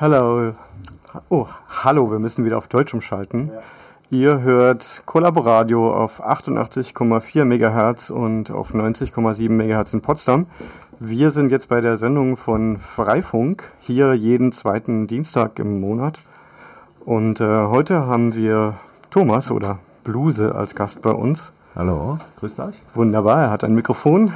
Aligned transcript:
Hallo. 0.00 0.52
Oh, 1.28 1.48
hallo, 1.82 2.08
wir 2.12 2.20
müssen 2.20 2.44
wieder 2.44 2.56
auf 2.56 2.68
Deutsch 2.68 2.94
umschalten. 2.94 3.50
Ja. 3.52 3.60
Ihr 4.10 4.40
hört 4.42 5.02
Collaboradio 5.06 5.92
auf 5.92 6.24
88,4 6.24 7.44
MHz 7.44 8.10
und 8.10 8.52
auf 8.52 8.72
90,7 8.72 9.48
MHz 9.48 9.94
in 9.94 10.00
Potsdam. 10.00 10.46
Wir 11.00 11.32
sind 11.32 11.50
jetzt 11.50 11.68
bei 11.68 11.80
der 11.80 11.96
Sendung 11.96 12.36
von 12.36 12.78
Freifunk, 12.78 13.72
hier 13.80 14.14
jeden 14.14 14.52
zweiten 14.52 15.08
Dienstag 15.08 15.58
im 15.58 15.80
Monat. 15.80 16.20
Und 17.04 17.40
äh, 17.40 17.44
heute 17.66 18.06
haben 18.06 18.36
wir 18.36 18.74
Thomas 19.10 19.50
oder 19.50 19.80
Bluse 20.04 20.54
als 20.54 20.76
Gast 20.76 21.02
bei 21.02 21.10
uns. 21.10 21.50
Hallo, 21.74 22.20
grüßt 22.38 22.60
euch. 22.60 22.80
Wunderbar, 22.94 23.42
er 23.42 23.50
hat 23.50 23.64
ein 23.64 23.74
Mikrofon 23.74 24.32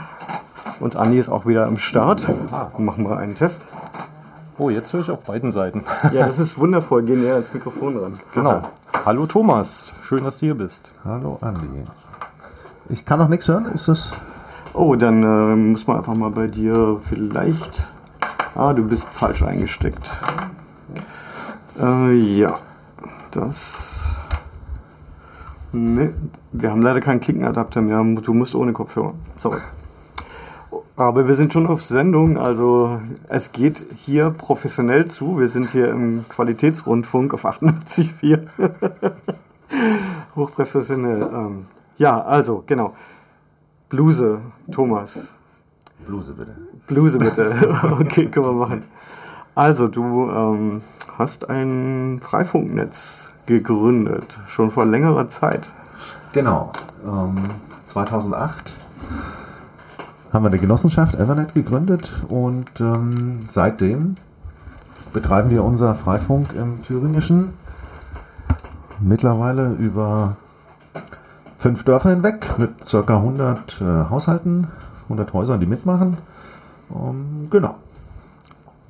und 0.81 0.97
Andi 0.97 1.21
ist 1.21 1.29
auch 1.29 1.47
wieder 1.47 1.67
am 1.67 1.79
Start. 1.79 2.29
Ah. 2.51 2.73
Machen 2.79 3.09
wir 3.09 3.17
einen 3.17 3.37
Test. 3.37 3.63
Oh, 4.59 4.69
jetzt 4.69 4.93
höre 4.93 5.00
ich 5.00 5.11
auf 5.11 5.25
beiden 5.25 5.50
Seiten. 5.50 5.82
Ja, 6.12 6.27
das 6.27 6.39
ist 6.39 6.59
wundervoll. 6.59 7.03
Geh 7.03 7.16
näher 7.16 7.35
ans 7.35 7.54
Mikrofon 7.54 7.96
ran. 7.96 8.21
Genau. 8.35 8.63
Hallo 9.04 9.27
Thomas, 9.27 9.94
schön, 10.03 10.22
dass 10.22 10.39
du 10.39 10.46
hier 10.46 10.54
bist. 10.54 10.93
Hallo 11.04 11.39
Andi. 11.40 11.67
Ich 12.89 13.04
kann 13.04 13.18
noch 13.18 13.29
nichts 13.29 13.49
hören, 13.49 13.67
ist 13.67 13.89
das... 13.89 14.17
Oh, 14.75 14.94
dann 14.96 15.22
äh, 15.22 15.57
muss 15.57 15.86
man 15.86 15.99
einfach 15.99 16.14
mal 16.14 16.30
bei 16.30 16.46
dir 16.46 17.00
vielleicht... 17.03 17.86
Ah, 18.54 18.72
du 18.75 18.86
bist 18.86 19.08
falsch 19.08 19.43
eingesteckt. 19.43 20.11
Äh, 21.80 22.13
ja, 22.13 22.55
das... 23.30 24.11
Nee, 25.72 26.11
wir 26.53 26.71
haben 26.71 26.82
leider 26.82 27.00
keinen 27.00 27.21
Klickenadapter 27.21 27.80
mehr. 27.80 28.03
Du 28.21 28.35
musst 28.35 28.55
ohne 28.55 28.75
Kopfhörer. 28.75 29.14
Sorry. 29.39 29.58
Aber 30.96 31.27
wir 31.27 31.37
sind 31.37 31.53
schon 31.53 31.67
auf 31.67 31.82
Sendung, 31.82 32.37
also 32.37 33.00
es 33.28 33.53
geht 33.53 33.83
hier 33.97 34.31
professionell 34.31 35.06
zu. 35.06 35.39
Wir 35.39 35.48
sind 35.48 35.70
hier 35.70 35.91
im 35.91 36.27
Qualitätsrundfunk 36.28 37.33
auf 37.33 37.47
88.4. 37.47 38.47
Hochprofessionell. 40.36 41.22
Ähm, 41.22 41.66
ja, 41.97 42.20
also, 42.20 42.62
genau. 42.66 42.94
Bluse, 43.89 44.41
Thomas. 44.70 45.34
Bluse 46.06 46.34
bitte. 46.34 46.56
Bluse 46.86 47.19
bitte. 47.19 47.78
okay, 48.00 48.27
können 48.27 48.47
wir 48.47 48.53
machen. 48.53 48.84
Also, 49.55 49.88
du 49.88 50.31
ähm, 50.31 50.83
hast 51.16 51.48
ein 51.48 52.20
Freifunknetz 52.22 53.31
gegründet, 53.47 54.38
schon 54.47 54.70
vor 54.70 54.84
längerer 54.84 55.28
Zeit. 55.28 55.70
Genau. 56.33 56.72
Ähm, 57.06 57.44
2008 57.83 58.78
haben 60.33 60.44
wir 60.44 60.48
eine 60.48 60.58
Genossenschaft 60.58 61.14
Evernet 61.14 61.55
gegründet 61.55 62.22
und 62.28 62.80
ähm, 62.80 63.41
seitdem 63.47 64.14
betreiben 65.12 65.50
wir 65.50 65.62
unser 65.62 65.94
Freifunk 65.94 66.55
im 66.55 66.83
Thüringischen 66.83 67.50
mittlerweile 69.00 69.72
über 69.72 70.36
fünf 71.58 71.84
Dörfer 71.84 72.10
hinweg 72.10 72.58
mit 72.58 72.70
ca. 72.91 73.16
100 73.16 73.80
äh, 73.80 73.84
Haushalten, 73.84 74.69
100 75.05 75.33
Häusern, 75.34 75.60
die 75.60 75.66
mitmachen. 75.66 76.16
Ähm, 76.91 77.48
genau. 77.50 77.77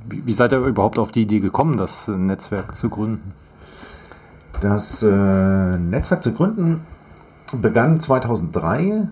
Wie, 0.09 0.25
wie, 0.25 0.33
seid 0.33 0.53
ihr 0.53 0.59
überhaupt 0.59 0.99
auf 0.99 1.11
die 1.11 1.23
Idee 1.23 1.41
gekommen, 1.41 1.77
das 1.77 2.09
Netzwerk 2.09 2.77
zu 2.77 2.89
gründen? 2.89 3.33
Das 4.61 5.03
äh, 5.03 5.77
Netzwerk 5.79 6.23
zu 6.23 6.33
gründen 6.33 6.83
begann 7.61 7.99
2003 7.99 9.09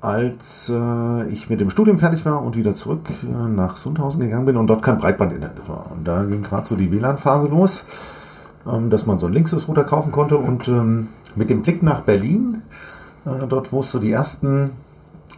als 0.00 0.72
äh, 0.74 1.28
ich 1.28 1.50
mit 1.50 1.60
dem 1.60 1.70
Studium 1.70 1.98
fertig 1.98 2.24
war 2.24 2.42
und 2.42 2.56
wieder 2.56 2.74
zurück 2.74 3.10
äh, 3.22 3.48
nach 3.48 3.76
Sundhausen 3.76 4.20
gegangen 4.20 4.46
bin 4.46 4.56
und 4.56 4.66
dort 4.66 4.82
kein 4.82 4.98
Breitbandinternet 4.98 5.68
war. 5.68 5.92
Und 5.92 6.08
da 6.08 6.24
ging 6.24 6.42
gerade 6.42 6.66
so 6.66 6.74
die 6.74 6.90
WLAN-Phase 6.90 7.48
los, 7.48 7.84
ähm, 8.66 8.88
dass 8.88 9.06
man 9.06 9.18
so 9.18 9.26
einen 9.26 9.34
Linksys-Router 9.34 9.84
kaufen 9.84 10.10
konnte 10.10 10.38
und 10.38 10.68
ähm, 10.68 11.08
mit 11.36 11.50
dem 11.50 11.62
Blick 11.62 11.82
nach 11.82 12.00
Berlin, 12.00 12.62
äh, 13.26 13.46
dort 13.46 13.72
wo 13.72 13.80
es 13.80 13.90
so 13.90 13.98
die 13.98 14.10
ersten 14.10 14.70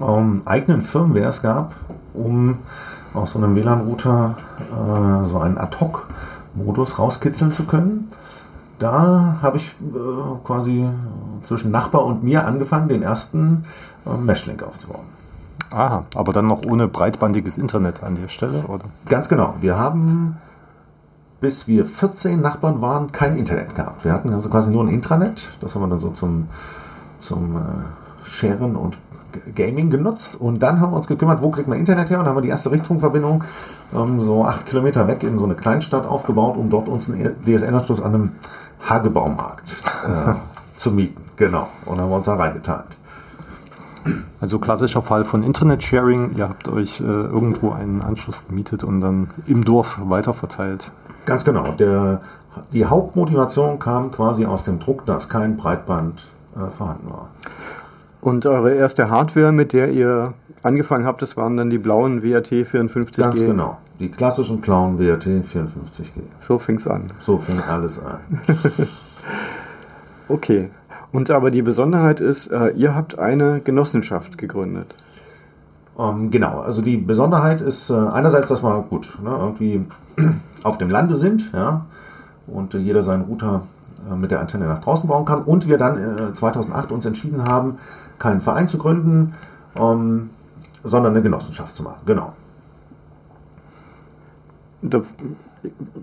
ähm, 0.00 0.42
eigenen 0.44 0.82
Firmwares 0.82 1.42
gab, 1.42 1.74
um 2.14 2.58
aus 3.14 3.32
so 3.32 3.38
einem 3.38 3.56
WLAN-Router 3.56 4.36
äh, 4.70 5.24
so 5.24 5.38
einen 5.38 5.58
Ad-Hoc-Modus 5.58 7.00
rauskitzeln 7.00 7.50
zu 7.50 7.64
können. 7.64 8.10
Da 8.78 9.38
habe 9.42 9.56
ich 9.56 9.74
äh, 9.80 10.44
quasi 10.44 10.86
zwischen 11.42 11.70
Nachbar 11.72 12.04
und 12.04 12.22
mir 12.22 12.46
angefangen, 12.46 12.88
den 12.88 13.02
ersten 13.02 13.64
Meshlink 14.04 14.62
aufzubauen. 14.62 15.06
Aha, 15.70 16.04
aber 16.14 16.32
dann 16.32 16.46
noch 16.46 16.62
ohne 16.64 16.86
breitbandiges 16.86 17.56
Internet 17.56 18.02
an 18.02 18.14
der 18.14 18.28
Stelle, 18.28 18.64
oder? 18.64 18.84
Ganz 19.08 19.28
genau. 19.28 19.54
Wir 19.60 19.78
haben, 19.78 20.36
bis 21.40 21.66
wir 21.66 21.86
14 21.86 22.40
Nachbarn 22.40 22.82
waren, 22.82 23.10
kein 23.10 23.36
Internet 23.38 23.74
gehabt. 23.74 24.04
Wir 24.04 24.12
hatten 24.12 24.32
also 24.32 24.50
quasi 24.50 24.70
nur 24.70 24.84
ein 24.84 24.88
Intranet. 24.88 25.56
Das 25.60 25.74
haben 25.74 25.82
wir 25.82 25.88
dann 25.88 25.98
so 25.98 26.10
zum, 26.10 26.48
zum 27.18 27.56
äh, 27.56 28.24
Sharen 28.24 28.76
und 28.76 28.98
Gaming 29.54 29.88
genutzt. 29.88 30.38
Und 30.38 30.62
dann 30.62 30.80
haben 30.80 30.92
wir 30.92 30.96
uns 30.96 31.06
gekümmert, 31.06 31.40
wo 31.40 31.50
kriegt 31.50 31.68
man 31.68 31.78
Internet 31.78 32.10
her? 32.10 32.20
Und 32.20 32.26
haben 32.26 32.36
wir 32.36 32.42
die 32.42 32.48
erste 32.48 32.70
Richtfunkverbindung 32.70 33.44
ähm, 33.94 34.20
so 34.20 34.44
acht 34.44 34.66
Kilometer 34.66 35.08
weg 35.08 35.22
in 35.22 35.38
so 35.38 35.46
eine 35.46 35.54
Kleinstadt 35.54 36.06
aufgebaut, 36.06 36.58
um 36.58 36.68
dort 36.68 36.88
uns 36.88 37.08
einen 37.08 37.34
DSL-Anschluss 37.44 38.02
an 38.02 38.14
einem 38.14 38.32
Hagebaumarkt 38.88 39.74
äh, 40.06 40.34
zu 40.76 40.90
mieten. 40.90 41.22
Genau. 41.36 41.68
Und 41.86 41.98
haben 41.98 42.10
wir 42.10 42.16
uns 42.16 42.26
da 42.26 42.34
reingeteilt. 42.34 42.98
Also 44.40 44.58
klassischer 44.58 45.02
Fall 45.02 45.24
von 45.24 45.42
Internet-Sharing. 45.42 46.36
Ihr 46.36 46.48
habt 46.48 46.68
euch 46.68 47.00
äh, 47.00 47.04
irgendwo 47.04 47.70
einen 47.70 48.02
Anschluss 48.02 48.44
gemietet 48.48 48.84
und 48.84 49.00
dann 49.00 49.30
im 49.46 49.64
Dorf 49.64 49.98
weiterverteilt. 50.04 50.90
Ganz 51.26 51.44
genau. 51.44 51.70
Der, 51.72 52.20
die 52.72 52.86
Hauptmotivation 52.86 53.78
kam 53.78 54.10
quasi 54.10 54.44
aus 54.44 54.64
dem 54.64 54.78
Druck, 54.80 55.06
dass 55.06 55.28
kein 55.28 55.56
Breitband 55.56 56.28
äh, 56.56 56.70
vorhanden 56.70 57.10
war. 57.10 57.28
Und 58.20 58.46
eure 58.46 58.74
erste 58.74 59.10
Hardware, 59.10 59.52
mit 59.52 59.72
der 59.72 59.90
ihr 59.90 60.34
angefangen 60.62 61.04
habt, 61.04 61.22
das 61.22 61.36
waren 61.36 61.56
dann 61.56 61.70
die 61.70 61.78
blauen 61.78 62.22
WAT 62.22 62.52
54G? 62.52 63.20
Ganz 63.20 63.40
genau. 63.40 63.78
Die 63.98 64.10
klassischen 64.10 64.60
blauen 64.60 64.98
WAT 64.98 65.26
54G. 65.26 66.22
So 66.40 66.58
fing 66.58 66.76
es 66.76 66.86
an. 66.86 67.04
So 67.20 67.38
fing 67.38 67.60
alles 67.60 68.00
an. 68.00 68.20
okay. 70.28 70.70
Und 71.12 71.30
aber 71.30 71.50
die 71.50 71.62
Besonderheit 71.62 72.20
ist, 72.20 72.50
äh, 72.50 72.70
ihr 72.70 72.94
habt 72.94 73.18
eine 73.18 73.60
Genossenschaft 73.60 74.38
gegründet. 74.38 74.94
Ähm, 75.98 76.30
genau, 76.30 76.60
also 76.60 76.80
die 76.80 76.96
Besonderheit 76.96 77.60
ist 77.60 77.90
äh, 77.90 77.94
einerseits, 77.94 78.48
dass 78.48 78.62
wir 78.62 78.82
gut 78.88 79.18
ne, 79.22 79.30
irgendwie 79.30 79.86
auf 80.64 80.78
dem 80.78 80.88
Lande 80.88 81.14
sind, 81.14 81.52
ja, 81.52 81.84
und 82.46 82.72
jeder 82.74 83.02
seinen 83.02 83.24
Router 83.24 83.62
äh, 84.10 84.14
mit 84.14 84.30
der 84.30 84.40
Antenne 84.40 84.66
nach 84.66 84.80
draußen 84.80 85.06
bauen 85.06 85.26
kann. 85.26 85.42
Und 85.42 85.68
wir 85.68 85.76
dann 85.76 86.34
2008 86.34 86.90
äh, 86.90 86.94
uns 86.94 87.04
entschieden 87.04 87.44
haben, 87.44 87.76
keinen 88.18 88.40
Verein 88.40 88.68
zu 88.68 88.78
gründen, 88.78 89.34
ähm, 89.76 90.30
sondern 90.82 91.12
eine 91.12 91.22
Genossenschaft 91.22 91.76
zu 91.76 91.82
machen. 91.82 92.00
Genau. 92.06 92.32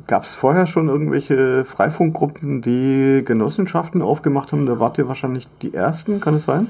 Gab 0.08 0.24
es 0.24 0.34
vorher 0.34 0.68
schon 0.68 0.88
irgendwelche 0.88 1.66
Freifunkgruppen, 1.66 2.62
die 2.62 3.24
Genossenschaften 3.26 4.02
aufgemacht 4.02 4.52
haben? 4.52 4.66
Da 4.66 4.80
wart 4.80 4.98
ihr 4.98 5.08
wahrscheinlich 5.08 5.48
die 5.62 5.74
Ersten, 5.74 6.22
kann 6.22 6.36
es 6.36 6.46
sein? 6.46 6.68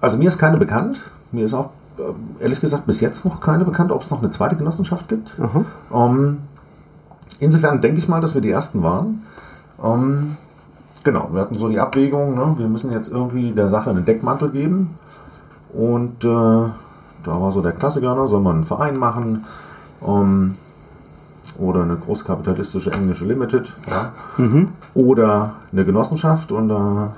Also 0.00 0.18
mir 0.18 0.28
ist 0.28 0.38
keine 0.38 0.56
bekannt. 0.56 1.00
Mir 1.32 1.44
ist 1.44 1.54
auch 1.54 1.70
äh, 1.98 2.42
ehrlich 2.42 2.60
gesagt 2.60 2.86
bis 2.86 3.00
jetzt 3.00 3.24
noch 3.24 3.40
keine 3.40 3.64
bekannt, 3.64 3.90
ob 3.90 4.02
es 4.02 4.10
noch 4.10 4.20
eine 4.20 4.30
zweite 4.30 4.56
Genossenschaft 4.56 5.08
gibt. 5.08 5.40
Ähm, 5.94 6.38
insofern 7.38 7.80
denke 7.80 7.98
ich 7.98 8.08
mal, 8.08 8.20
dass 8.20 8.34
wir 8.34 8.42
die 8.42 8.50
Ersten 8.50 8.82
waren. 8.82 9.22
Ähm, 9.82 10.36
genau, 11.04 11.28
wir 11.32 11.40
hatten 11.40 11.56
so 11.56 11.68
die 11.68 11.80
Abwägung, 11.80 12.34
ne? 12.34 12.54
wir 12.56 12.68
müssen 12.68 12.92
jetzt 12.92 13.08
irgendwie 13.08 13.52
der 13.52 13.68
Sache 13.68 13.90
einen 13.90 14.04
Deckmantel 14.04 14.50
geben. 14.50 14.94
Und 15.72 16.24
äh, 16.24 16.28
da 16.28 16.72
war 17.40 17.52
so 17.52 17.62
der 17.62 17.72
Klassiker, 17.72 18.14
ne? 18.14 18.28
soll 18.28 18.40
man 18.40 18.56
einen 18.56 18.64
Verein 18.64 18.96
machen? 18.96 19.44
Um, 20.00 20.56
oder 21.58 21.82
eine 21.82 21.96
großkapitalistische 21.96 22.92
englische 22.92 23.24
Limited 23.24 23.72
ja? 23.88 24.12
mhm. 24.36 24.68
oder 24.94 25.54
eine 25.72 25.84
Genossenschaft 25.84 26.52
und 26.52 26.68
da 26.68 27.12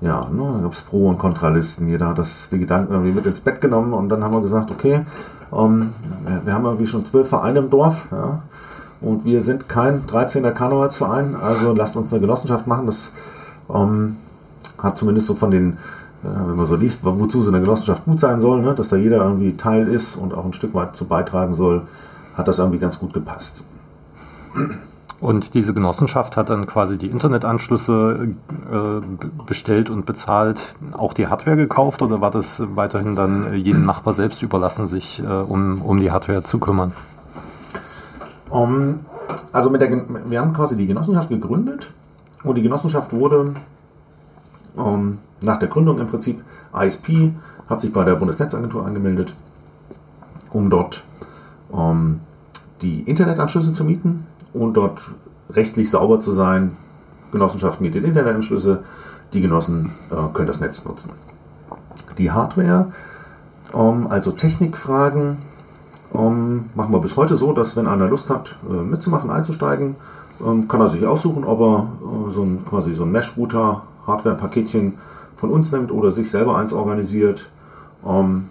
ja, 0.00 0.28
ne, 0.32 0.60
gab 0.62 0.72
es 0.72 0.82
Pro- 0.82 1.08
und 1.08 1.18
Kontralisten. 1.18 1.86
Jeder 1.86 2.08
hat 2.08 2.18
das, 2.18 2.48
die 2.48 2.58
Gedanken 2.58 2.92
irgendwie 2.92 3.12
mit 3.12 3.24
ins 3.24 3.40
Bett 3.40 3.60
genommen 3.60 3.92
und 3.92 4.08
dann 4.08 4.24
haben 4.24 4.34
wir 4.34 4.40
gesagt, 4.40 4.72
okay, 4.72 5.06
ähm, 5.52 5.92
wir, 6.26 6.42
wir, 6.44 6.54
haben 6.54 6.64
irgendwie 6.64 6.86
schon 6.86 7.04
zwölf 7.04 7.28
Vereine 7.28 7.60
im 7.60 7.70
Dorf 7.70 8.08
ja, 8.10 8.42
und 9.00 9.24
wir 9.24 9.40
sind 9.42 9.68
kein 9.68 10.02
13er 10.02 10.50
Karnevalsverein, 10.50 11.36
also 11.36 11.72
lasst 11.72 11.96
uns 11.96 12.12
eine 12.12 12.20
Genossenschaft 12.20 12.66
machen. 12.66 12.86
Das 12.86 13.12
ähm, 13.72 14.16
hat 14.78 14.96
zumindest 14.96 15.28
so 15.28 15.36
von 15.36 15.52
den 15.52 15.76
äh, 16.24 16.26
wenn 16.26 16.56
man 16.56 16.66
so 16.66 16.76
liest, 16.76 17.04
wozu 17.04 17.42
so 17.42 17.50
eine 17.50 17.60
Genossenschaft 17.60 18.04
gut 18.04 18.20
sein 18.20 18.40
soll, 18.40 18.62
ne, 18.62 18.74
dass 18.74 18.88
da 18.88 18.96
jeder 18.96 19.18
irgendwie 19.24 19.56
Teil 19.56 19.88
ist 19.88 20.16
und 20.16 20.34
auch 20.34 20.44
ein 20.44 20.52
Stück 20.52 20.74
weit 20.74 20.96
zu 20.96 21.04
beitragen 21.04 21.54
soll, 21.54 21.82
hat 22.34 22.48
das 22.48 22.58
irgendwie 22.58 22.78
ganz 22.78 22.98
gut 22.98 23.12
gepasst. 23.12 23.62
Und 25.20 25.54
diese 25.54 25.72
Genossenschaft 25.72 26.36
hat 26.36 26.50
dann 26.50 26.66
quasi 26.66 26.98
die 26.98 27.06
Internetanschlüsse 27.06 28.34
äh, 28.72 29.26
bestellt 29.46 29.88
und 29.88 30.04
bezahlt, 30.04 30.74
auch 30.92 31.14
die 31.14 31.28
Hardware 31.28 31.56
gekauft 31.56 32.02
oder 32.02 32.20
war 32.20 32.30
das 32.30 32.62
weiterhin 32.74 33.14
dann 33.14 33.54
jedem 33.54 33.84
Nachbar 33.84 34.14
selbst 34.14 34.42
überlassen, 34.42 34.88
sich 34.88 35.22
äh, 35.22 35.26
um, 35.26 35.80
um 35.82 36.00
die 36.00 36.10
Hardware 36.10 36.42
zu 36.42 36.58
kümmern? 36.58 36.92
Um, 38.50 39.00
Also 39.52 39.70
mit 39.70 39.80
der, 39.80 39.90
wir 40.28 40.40
haben 40.40 40.52
quasi 40.52 40.76
die 40.76 40.86
Genossenschaft 40.86 41.28
gegründet 41.28 41.92
und 42.42 42.56
die 42.56 42.62
Genossenschaft 42.62 43.12
wurde 43.12 43.54
ähm, 44.76 45.18
nach 45.40 45.58
der 45.58 45.68
Gründung 45.68 45.98
im 45.98 46.06
Prinzip 46.06 46.42
ISP, 46.74 47.32
hat 47.68 47.80
sich 47.80 47.92
bei 47.92 48.04
der 48.04 48.16
Bundesnetzagentur 48.16 48.84
angemeldet, 48.84 49.34
um 50.52 50.68
dort 50.70 51.04
ähm, 51.76 52.20
die 52.82 53.02
Internetanschlüsse 53.02 53.72
zu 53.72 53.84
mieten 53.84 54.26
und 54.52 54.74
dort 54.74 55.00
rechtlich 55.50 55.90
sauber 55.90 56.20
zu 56.20 56.32
sein. 56.32 56.76
Genossenschaft 57.30 57.80
mietet 57.80 58.04
Internetanschlüsse, 58.04 58.82
die 59.32 59.40
Genossen 59.40 59.90
äh, 60.10 60.32
können 60.32 60.46
das 60.46 60.60
Netz 60.60 60.84
nutzen. 60.84 61.10
Die 62.18 62.30
Hardware, 62.30 62.92
ähm, 63.74 64.06
also 64.08 64.32
Technikfragen, 64.32 65.38
ähm, 66.14 66.66
machen 66.74 66.92
wir 66.92 67.00
bis 67.00 67.16
heute 67.16 67.36
so, 67.36 67.52
dass 67.52 67.76
wenn 67.76 67.86
einer 67.86 68.08
Lust 68.08 68.28
hat, 68.28 68.56
äh, 68.68 68.82
mitzumachen, 68.82 69.30
einzusteigen, 69.30 69.96
ähm, 70.44 70.68
kann 70.68 70.80
er 70.80 70.88
sich 70.88 71.06
aussuchen, 71.06 71.44
ob 71.44 71.60
er 71.60 71.88
äh, 72.28 72.30
so 72.30 72.42
ein, 72.42 72.64
quasi 72.66 72.94
so 72.94 73.04
ein 73.04 73.12
Mesh-Router, 73.12 73.82
Hardware-Paketchen 74.06 74.94
von 75.36 75.50
uns 75.50 75.72
nimmt 75.72 75.90
oder 75.90 76.12
sich 76.12 76.30
selber 76.30 76.56
eins 76.56 76.72
organisiert. 76.72 77.50
Ähm, 78.06 78.48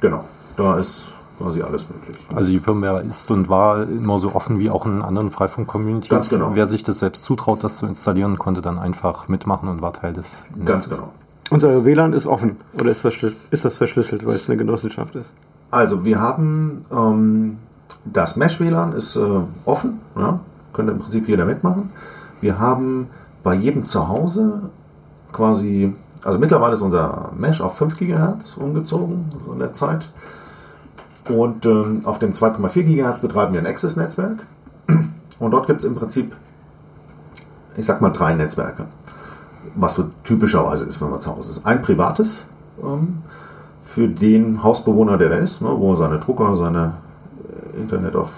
genau, 0.00 0.24
da 0.56 0.78
ist 0.78 1.13
quasi 1.38 1.62
alles 1.62 1.88
möglich. 1.90 2.16
Also 2.34 2.50
die 2.50 2.60
Firmware 2.60 3.02
ist 3.02 3.30
und 3.30 3.48
war 3.48 3.82
immer 3.88 4.18
so 4.18 4.34
offen 4.34 4.58
wie 4.58 4.70
auch 4.70 4.86
in 4.86 5.02
anderen 5.02 5.30
Freifunk-Communities. 5.30 6.08
Ganz 6.10 6.28
genau. 6.30 6.50
Wer 6.54 6.66
sich 6.66 6.82
das 6.82 6.98
selbst 7.00 7.24
zutraut, 7.24 7.62
das 7.64 7.76
zu 7.78 7.86
installieren, 7.86 8.38
konnte 8.38 8.60
dann 8.62 8.78
einfach 8.78 9.28
mitmachen 9.28 9.68
und 9.68 9.82
war 9.82 9.92
Teil 9.92 10.12
des 10.12 10.44
Ganz 10.64 10.86
Netzes. 10.86 10.90
genau. 10.98 11.12
Und 11.50 11.62
euer 11.64 11.84
WLAN 11.84 12.12
ist 12.14 12.26
offen 12.26 12.56
oder 12.80 12.90
ist, 12.90 13.04
verschlü- 13.04 13.34
ist 13.50 13.64
das 13.64 13.74
verschlüsselt, 13.74 14.24
weil 14.26 14.36
es 14.36 14.48
eine 14.48 14.56
Genossenschaft 14.56 15.14
ist? 15.16 15.32
Also 15.70 16.04
wir 16.04 16.20
haben 16.20 16.84
ähm, 16.90 17.58
das 18.04 18.36
Mesh-WLAN 18.36 18.92
ist 18.92 19.16
äh, 19.16 19.40
offen, 19.66 20.00
ja, 20.16 20.40
könnte 20.72 20.92
im 20.92 20.98
Prinzip 21.00 21.28
jeder 21.28 21.44
mitmachen. 21.44 21.90
Wir 22.40 22.58
haben 22.58 23.08
bei 23.42 23.54
jedem 23.54 23.84
Zuhause 23.84 24.70
quasi, 25.32 25.92
also 26.24 26.38
mittlerweile 26.38 26.74
ist 26.74 26.80
unser 26.80 27.30
Mesh 27.36 27.60
auf 27.60 27.76
5 27.76 27.96
GHz 27.98 28.56
umgezogen, 28.56 29.26
so 29.44 29.52
in 29.52 29.58
der 29.58 29.72
Zeit. 29.72 30.10
Und 31.28 31.64
ähm, 31.66 32.02
auf 32.04 32.18
dem 32.18 32.32
2,4 32.32 32.82
GHz 32.82 33.20
betreiben 33.20 33.52
wir 33.52 33.60
ein 33.60 33.66
Access-Netzwerk. 33.66 34.38
Und 35.38 35.50
dort 35.50 35.66
gibt 35.66 35.80
es 35.80 35.84
im 35.84 35.94
Prinzip, 35.94 36.36
ich 37.76 37.86
sag 37.86 38.00
mal, 38.00 38.10
drei 38.10 38.34
Netzwerke. 38.34 38.86
Was 39.74 39.96
so 39.96 40.10
typischerweise 40.22 40.84
ist, 40.84 41.00
wenn 41.00 41.10
man 41.10 41.20
zu 41.20 41.34
Hause 41.34 41.50
ist. 41.50 41.66
Ein 41.66 41.82
privates, 41.82 42.46
ähm, 42.82 43.22
für 43.82 44.08
den 44.08 44.62
Hausbewohner, 44.62 45.18
der 45.18 45.28
da 45.28 45.36
ist, 45.36 45.62
ne, 45.62 45.68
wo 45.70 45.92
er 45.92 45.96
seine 45.96 46.18
Drucker, 46.18 46.56
seine 46.56 46.94
äh, 47.74 47.80
Internet 47.80 48.16
auf 48.16 48.32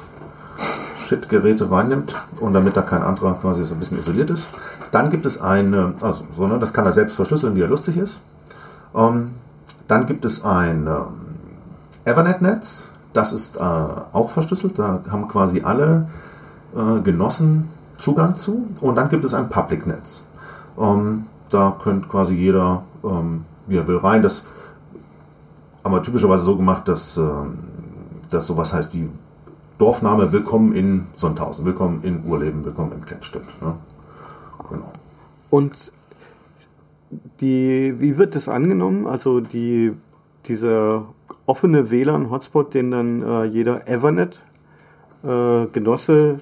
Shit-Geräte 0.98 1.70
reinnimmt 1.70 2.20
und 2.40 2.52
damit 2.52 2.76
da 2.76 2.82
kein 2.82 3.02
anderer 3.02 3.34
quasi 3.34 3.64
so 3.64 3.74
ein 3.74 3.78
bisschen 3.78 3.98
isoliert 3.98 4.30
ist. 4.30 4.48
Dann 4.90 5.08
gibt 5.08 5.24
es 5.24 5.40
eine, 5.40 5.94
also 6.00 6.24
so, 6.36 6.46
ne, 6.46 6.58
das 6.58 6.72
kann 6.72 6.84
er 6.84 6.92
selbst 6.92 7.14
verschlüsseln, 7.16 7.54
wie 7.54 7.62
er 7.62 7.68
lustig 7.68 7.96
ist. 7.96 8.22
Ähm, 8.94 9.30
dann 9.88 10.06
gibt 10.06 10.24
es 10.24 10.44
ein 10.44 10.86
ähm, 10.86 11.25
Ethernet-Netz, 12.06 12.90
das 13.12 13.32
ist 13.32 13.56
äh, 13.56 13.60
auch 13.60 14.30
verschlüsselt, 14.30 14.78
da 14.78 15.00
haben 15.10 15.26
quasi 15.26 15.62
alle 15.62 16.08
äh, 16.74 17.00
Genossen 17.00 17.68
Zugang 17.98 18.36
zu. 18.36 18.66
Und 18.80 18.94
dann 18.94 19.08
gibt 19.08 19.24
es 19.24 19.34
ein 19.34 19.48
Public-Netz. 19.48 20.24
Ähm, 20.78 21.24
da 21.50 21.76
könnte 21.82 22.08
quasi 22.08 22.36
jeder, 22.36 22.82
ähm, 23.02 23.44
wie 23.66 23.76
er 23.76 23.88
will, 23.88 23.96
rein. 23.96 24.22
Das 24.22 24.44
haben 25.82 25.94
wir 25.94 26.02
typischerweise 26.02 26.44
so 26.44 26.56
gemacht, 26.56 26.86
dass, 26.86 27.16
ähm, 27.16 27.58
dass 28.30 28.46
sowas 28.46 28.72
heißt 28.72 28.94
wie 28.94 29.08
Dorfname 29.78 30.30
Willkommen 30.30 30.74
in 30.74 31.06
Sonntausend, 31.14 31.66
Willkommen 31.66 32.02
in 32.02 32.24
Urleben, 32.24 32.64
Willkommen 32.64 32.92
in 32.92 33.04
Kleinstedt. 33.04 33.44
Ne? 33.60 33.74
Genau. 34.70 34.92
Und 35.50 35.92
die, 37.40 37.94
wie 37.98 38.16
wird 38.18 38.34
das 38.34 38.48
angenommen? 38.48 39.06
Also 39.06 39.40
die, 39.40 39.92
dieser 40.48 41.04
offene 41.46 41.90
WLAN-Hotspot, 41.90 42.75
den 42.75 42.90
dann 42.90 43.22
äh, 43.22 43.44
jeder 43.44 43.88
Ethernet-Genosse 43.88 46.40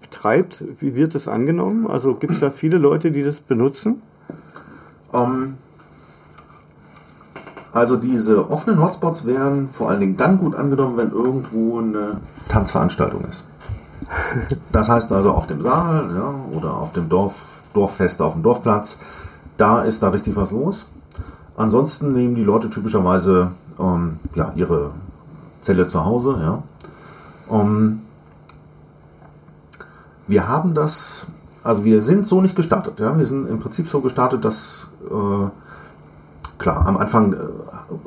betreibt, 0.00 0.64
wie 0.80 0.94
wird 0.96 1.14
das 1.14 1.28
angenommen? 1.28 1.86
Also 1.86 2.14
gibt 2.14 2.32
es 2.34 2.40
da 2.40 2.50
viele 2.50 2.78
Leute, 2.78 3.10
die 3.10 3.22
das 3.22 3.40
benutzen? 3.40 4.00
Ähm, 5.12 5.58
also 7.72 7.96
diese 7.96 8.50
offenen 8.50 8.80
Hotspots 8.80 9.26
werden 9.26 9.68
vor 9.70 9.90
allen 9.90 10.00
Dingen 10.00 10.16
dann 10.16 10.38
gut 10.38 10.54
angenommen, 10.54 10.96
wenn 10.96 11.10
irgendwo 11.10 11.80
eine 11.80 12.20
Tanzveranstaltung 12.48 13.24
ist. 13.24 13.44
Das 14.70 14.88
heißt 14.88 15.10
also 15.12 15.32
auf 15.32 15.48
dem 15.48 15.60
Saal 15.60 16.14
ja, 16.14 16.32
oder 16.56 16.76
auf 16.76 16.92
dem 16.92 17.08
Dorf, 17.08 17.62
Dorffest 17.72 18.22
auf 18.22 18.34
dem 18.34 18.42
Dorfplatz, 18.42 18.98
da 19.56 19.82
ist 19.82 20.02
da 20.02 20.10
richtig 20.10 20.36
was 20.36 20.52
los. 20.52 20.86
Ansonsten 21.56 22.12
nehmen 22.12 22.34
die 22.34 22.44
Leute 22.44 22.68
typischerweise 22.68 23.52
ähm, 23.78 24.18
ja, 24.34 24.52
ihre 24.56 24.90
Zelle 25.60 25.86
zu 25.86 26.04
Hause. 26.04 26.36
Ja. 26.40 26.62
Ähm, 27.50 28.00
wir 30.26 30.48
haben 30.48 30.74
das, 30.74 31.26
also 31.62 31.84
wir 31.84 32.00
sind 32.00 32.26
so 32.26 32.40
nicht 32.40 32.56
gestartet. 32.56 32.98
Ja. 32.98 33.16
Wir 33.18 33.26
sind 33.26 33.48
im 33.48 33.60
Prinzip 33.60 33.88
so 33.88 34.00
gestartet, 34.00 34.44
dass 34.44 34.88
äh, 35.04 35.48
klar, 36.58 36.86
am 36.86 36.96
Anfang 36.96 37.34
äh, 37.34 37.36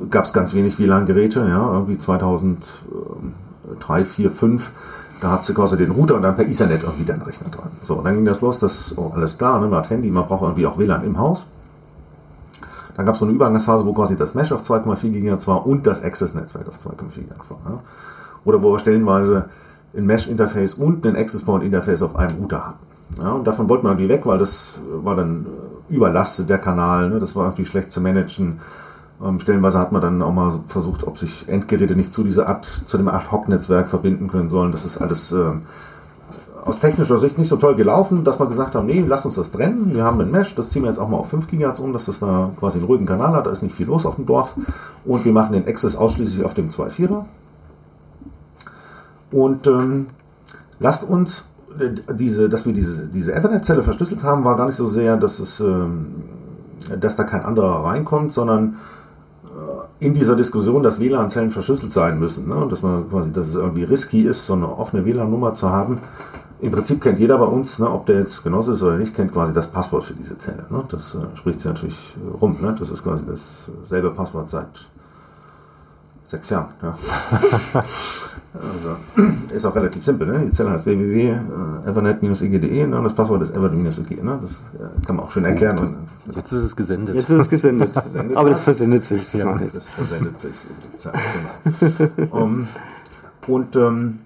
gab 0.10 0.26
es 0.26 0.34
ganz 0.34 0.54
wenig 0.54 0.80
WLAN-Geräte, 0.80 1.48
ja, 1.48 1.74
irgendwie 1.74 1.98
2003, 1.98 4.06
4, 4.06 4.32
5. 4.32 4.72
Da 5.22 5.32
hat 5.32 5.44
sie 5.44 5.54
quasi 5.54 5.78
den 5.78 5.92
Router 5.92 6.16
und 6.16 6.22
dann 6.22 6.36
per 6.36 6.48
Ethernet 6.48 6.84
irgendwie 6.84 7.06
deinen 7.06 7.24
Rechner 7.24 7.50
dran. 7.50 7.72
So, 7.82 8.02
dann 8.02 8.16
ging 8.16 8.26
das 8.26 8.42
los, 8.42 8.60
das, 8.60 8.94
oh, 8.98 9.12
alles 9.16 9.38
klar, 9.38 9.60
ne, 9.60 9.68
man 9.68 9.80
hat 9.80 9.90
Handy, 9.90 10.12
man 10.12 10.28
braucht 10.28 10.44
irgendwie 10.44 10.68
auch 10.68 10.78
WLAN 10.78 11.04
im 11.04 11.18
Haus. 11.18 11.48
Dann 12.98 13.06
gab 13.06 13.14
es 13.14 13.20
so 13.20 13.26
eine 13.26 13.34
Übergangsphase, 13.34 13.86
wo 13.86 13.94
quasi 13.94 14.16
das 14.18 14.34
Mesh 14.34 14.52
auf 14.52 14.64
2,4 14.64 15.12
GHz 15.12 15.48
war 15.48 15.66
und 15.68 15.86
das 15.86 16.04
Access-Netzwerk 16.04 16.68
auf 16.68 16.78
2,4 16.78 17.28
GHz 17.28 17.52
war. 17.52 17.60
Ja. 17.66 17.80
Oder 18.44 18.64
wo 18.64 18.74
wir 18.74 18.80
stellenweise 18.80 19.46
ein 19.96 20.06
Mesh-Interface 20.06 20.74
und 20.74 21.06
ein 21.06 21.16
Access-Point-Interface 21.16 22.02
auf 22.02 22.16
einem 22.16 22.38
Router 22.38 22.68
hatten. 22.68 22.88
Ja, 23.22 23.32
und 23.32 23.46
davon 23.46 23.70
wollten 23.70 23.86
wir 23.86 23.92
irgendwie 23.92 24.10
weg, 24.10 24.26
weil 24.26 24.40
das 24.40 24.82
war 24.92 25.16
dann 25.16 25.46
äh, 25.46 25.94
überlastet, 25.94 26.50
der 26.50 26.58
Kanal, 26.58 27.10
ne, 27.10 27.20
das 27.20 27.36
war 27.36 27.46
irgendwie 27.46 27.66
schlecht 27.66 27.92
zu 27.92 28.02
managen. 28.02 28.60
Ähm, 29.24 29.40
stellenweise 29.40 29.80
hat 29.80 29.92
man 29.92 30.02
dann 30.02 30.22
auch 30.24 30.34
mal 30.34 30.60
versucht, 30.66 31.06
ob 31.06 31.20
sich 31.20 31.48
Endgeräte 31.48 31.96
nicht 31.96 32.12
zu 32.12 32.24
dieser 32.24 32.48
Art, 32.50 32.66
zu 32.66 32.98
dem 32.98 33.08
Ad-Hoc-Netzwerk 33.08 33.88
verbinden 33.88 34.28
können 34.28 34.50
sollen. 34.50 34.72
Das 34.72 34.86
ist 34.86 34.98
alles 34.98 35.32
ähm, 35.32 35.62
aus 36.68 36.80
technischer 36.80 37.18
Sicht 37.18 37.38
nicht 37.38 37.48
so 37.48 37.58
toll 37.58 37.76
gelaufen, 37.76 38.24
dass 38.24 38.40
wir 38.40 38.48
gesagt 38.48 38.76
haben, 38.76 38.88
nee, 38.88 39.04
lass 39.08 39.26
uns 39.26 39.36
das 39.36 39.52
trennen. 39.52 39.94
Wir 39.94 40.04
haben 40.04 40.20
ein 40.22 40.32
Mesh, 40.32 40.56
das 40.56 40.70
ziehen 40.70 40.84
wir 40.84 40.90
jetzt 40.90 41.00
auch 41.00 41.10
mal 41.10 41.18
auf 41.18 41.30
5 41.30 41.48
GHz 41.48 41.80
um, 41.80 41.94
dass 41.94 42.06
das 42.06 42.20
da 42.20 42.52
quasi 42.60 42.78
einen 42.78 42.88
ruhigen 42.88 43.06
Kanal 43.06 43.34
hat, 43.34 43.46
da 43.46 43.52
ist 43.52 43.64
nicht 43.64 43.76
viel 43.76 43.88
los 43.88 44.06
auf 44.06 44.16
dem 44.16 44.26
Dorf. 44.26 44.56
Und 45.06 45.26
wir 45.26 45.32
machen 45.32 45.54
den 45.54 45.68
Access 45.68 45.96
ausschließlich 45.96 46.46
auf 46.46 46.54
dem 46.54 46.70
2.4er. 46.70 47.24
Und 49.32 49.68
ähm, 49.68 50.08
lasst 50.80 51.04
uns 51.04 51.46
äh, 51.80 52.14
diese, 52.14 52.50
dass 52.50 52.66
wir 52.66 52.74
diese, 52.74 53.08
diese 53.08 53.34
Ethernet-Zelle 53.34 53.84
verschlüsselt 53.84 54.24
haben, 54.24 54.44
war 54.44 54.56
gar 54.56 54.68
nicht 54.68 54.76
so 54.78 54.86
sehr, 54.86 55.18
dass 55.18 55.40
es 55.40 55.60
ähm, 55.60 56.14
dass 57.00 57.16
da 57.16 57.24
kein 57.24 57.44
anderer 57.44 57.84
reinkommt, 57.86 58.34
sondern 58.34 58.78
äh, 59.46 60.06
in 60.06 60.14
dieser 60.14 60.36
Diskussion, 60.36 60.84
dass 60.84 61.00
WLAN-Zellen 61.00 61.50
verschlüsselt 61.50 61.92
sein 61.92 62.20
müssen, 62.20 62.48
ne? 62.48 62.56
und 62.56 62.72
dass 62.72 62.84
man 62.84 63.10
quasi, 63.10 63.32
dass 63.32 63.48
es 63.48 63.56
irgendwie 63.56 63.84
risky 63.84 64.22
ist, 64.22 64.46
so 64.46 64.54
eine 64.54 64.78
offene 64.78 65.06
WLAN-Nummer 65.06 65.54
zu 65.54 65.70
haben. 65.70 66.00
Im 66.60 66.72
Prinzip 66.72 67.02
kennt 67.02 67.20
jeder 67.20 67.38
bei 67.38 67.46
uns, 67.46 67.78
ne, 67.78 67.90
ob 67.90 68.08
der 68.08 68.20
jetzt 68.20 68.44
Genosse 68.44 68.72
ist 68.72 68.82
oder 68.82 68.98
nicht, 68.98 69.16
kennt 69.16 69.32
quasi 69.32 69.54
das 69.54 69.68
Passwort 69.68 70.04
für 70.04 70.14
diese 70.14 70.38
Zelle. 70.38 70.66
Ne? 70.70 70.84
Das 70.90 71.14
äh, 71.14 71.20
spricht 71.36 71.60
sich 71.60 71.68
natürlich 71.68 72.18
äh, 72.18 72.38
rum. 72.38 72.58
Ne? 72.62 72.76
Das 72.78 72.90
ist 72.90 73.04
quasi 73.04 73.26
dasselbe 73.28 74.12
Passwort 74.12 74.50
seit 74.50 74.88
sechs 76.24 76.50
Jahren. 76.50 76.70
Ja. 76.82 76.98
also, 78.74 78.96
ist 79.54 79.66
auch 79.66 79.76
relativ 79.76 80.04
simpel. 80.04 80.28
Ne? 80.28 80.46
Die 80.46 80.52
Zelle 80.52 80.72
heißt 80.72 80.88
www.evernet-ig.de 80.88 82.88
ne? 82.88 82.98
und 82.98 83.04
das 83.04 83.14
Passwort 83.14 83.44
ist 83.44 83.56
evernet-ig. 83.56 84.24
Ne? 84.24 84.40
Das 84.42 84.64
äh, 84.74 85.06
kann 85.06 85.16
man 85.16 85.26
auch 85.26 85.32
schön 85.32 85.46
erklären. 85.46 85.78
Und, 85.78 85.96
Jetzt 86.36 86.52
ist 86.52 86.64
es 86.64 86.76
gesendet. 86.76 87.16
Jetzt 87.16 87.30
ist 87.30 87.40
es 87.40 87.50
gesendet. 87.50 87.92
Aber 88.36 88.50
das 88.50 88.64
versendet 88.64 89.06
sich, 89.06 89.32
das 89.32 89.42
ja, 89.42 89.60
das 89.74 89.90
versendet 89.90 90.38
sich 90.40 90.66
über 90.66 90.90
die 90.92 90.98
Zeit, 90.98 91.14
genau. 92.18 92.36
um, 92.36 92.68
und 93.48 93.76
ähm, 93.76 94.20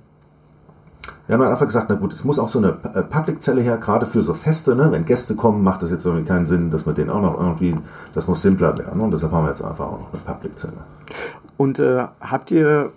wir 1.32 1.36
haben 1.36 1.44
dann 1.44 1.54
einfach 1.54 1.66
gesagt, 1.66 1.86
na 1.88 1.96
gut, 1.96 2.12
es 2.12 2.26
muss 2.26 2.40
auch 2.40 2.50
so 2.50 2.60
eine 2.60 2.78
äh, 2.94 3.04
Public-Zelle 3.04 3.62
her, 3.62 3.78
gerade 3.78 4.06
für 4.06 4.22
so 4.22 4.34
Feste, 4.34 4.76
ne? 4.76 4.92
wenn 4.92 5.06
Gäste 5.06 5.34
kommen, 5.34 5.64
macht 5.64 5.82
das 5.82 5.90
jetzt 5.90 6.06
irgendwie 6.06 6.26
keinen 6.26 6.46
Sinn, 6.46 6.70
dass 6.70 6.86
man 6.86 6.94
den 6.94 7.10
auch 7.10 7.22
noch 7.22 7.40
irgendwie, 7.40 7.74
das 8.14 8.28
muss 8.28 8.42
simpler 8.42 8.78
werden. 8.78 9.00
Und 9.00 9.12
deshalb 9.12 9.32
haben 9.32 9.46
wir 9.46 9.48
jetzt 9.48 9.64
einfach 9.64 9.86
auch 9.86 10.00
noch 10.00 10.10
eine 10.12 10.22
Public-Zelle. 10.26 10.74
Und 11.56 11.80
äh, 11.80 12.04
habt 12.20 12.52
ihr, 12.52 12.92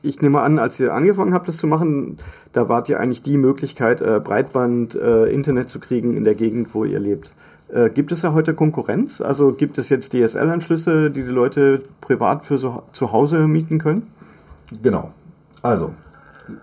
ich 0.00 0.22
nehme 0.22 0.42
an, 0.42 0.60
als 0.60 0.78
ihr 0.78 0.94
angefangen 0.94 1.34
habt, 1.34 1.48
das 1.48 1.56
zu 1.56 1.66
machen, 1.66 2.18
da 2.52 2.68
wart 2.68 2.88
ihr 2.88 3.00
eigentlich 3.00 3.24
die 3.24 3.36
Möglichkeit, 3.36 4.00
äh, 4.00 4.20
Breitband, 4.22 4.94
äh, 4.94 5.24
Internet 5.24 5.70
zu 5.70 5.80
kriegen 5.80 6.16
in 6.16 6.22
der 6.22 6.36
Gegend, 6.36 6.72
wo 6.72 6.84
ihr 6.84 7.00
lebt. 7.00 7.34
Äh, 7.68 7.90
gibt 7.90 8.12
es 8.12 8.20
da 8.20 8.32
heute 8.32 8.54
Konkurrenz? 8.54 9.20
Also 9.20 9.54
gibt 9.54 9.78
es 9.78 9.88
jetzt 9.88 10.12
DSL-Anschlüsse, 10.12 11.10
die 11.10 11.24
die 11.24 11.30
Leute 11.32 11.82
privat 12.00 12.46
für 12.46 12.58
so, 12.58 12.84
zu 12.92 13.10
Hause 13.10 13.48
mieten 13.48 13.78
können? 13.78 14.06
Genau. 14.84 15.10
Also, 15.62 15.94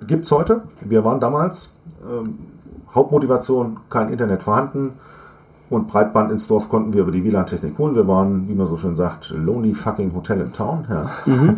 Gibt 0.06 0.26
es 0.26 0.32
heute. 0.32 0.62
Wir 0.82 1.04
waren 1.04 1.20
damals, 1.20 1.74
ähm, 2.04 2.38
Hauptmotivation, 2.94 3.78
kein 3.90 4.10
Internet 4.10 4.44
vorhanden 4.44 4.94
und 5.70 5.88
Breitband 5.88 6.32
ins 6.32 6.48
Dorf 6.48 6.68
konnten 6.68 6.94
wir 6.94 7.04
über 7.04 7.12
die 7.12 7.24
WLAN-Technik 7.24 7.78
holen. 7.78 7.96
Wir 7.96 8.08
waren, 8.08 8.50
wie 8.50 8.54
man 8.54 8.66
so 8.66 8.78
schön 8.78 8.98
sagt, 8.98 9.30
lonely 9.30 9.74
fucking 9.74 10.14
Hotel 10.14 10.42
in 10.42 10.52
Town. 10.52 10.86
Ja. 10.90 11.10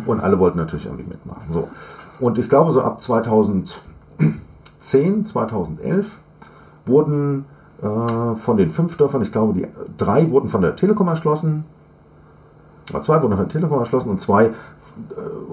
Und 0.06 0.20
alle 0.20 0.38
wollten 0.38 0.58
natürlich 0.58 0.86
irgendwie 0.86 1.08
mitmachen. 1.08 1.42
So. 1.50 1.68
Und 2.20 2.38
ich 2.38 2.48
glaube, 2.48 2.70
so 2.70 2.80
ab 2.82 3.00
2010, 3.00 3.80
2011 5.24 6.18
wurden 6.86 7.46
äh, 7.82 8.36
von 8.36 8.56
den 8.56 8.70
fünf 8.70 8.96
Dörfern, 8.96 9.22
ich 9.22 9.32
glaube, 9.32 9.54
die 9.54 9.66
drei 9.98 10.30
wurden 10.30 10.48
von 10.48 10.62
der 10.62 10.76
Telekom 10.76 11.08
erschlossen. 11.08 11.64
Zwei 12.84 13.22
wurden 13.22 13.36
von 13.36 13.46
der 13.46 13.48
Telekom 13.48 13.78
erschlossen 13.78 14.10
und 14.10 14.20
zwei, 14.20 14.46
äh, 14.46 14.50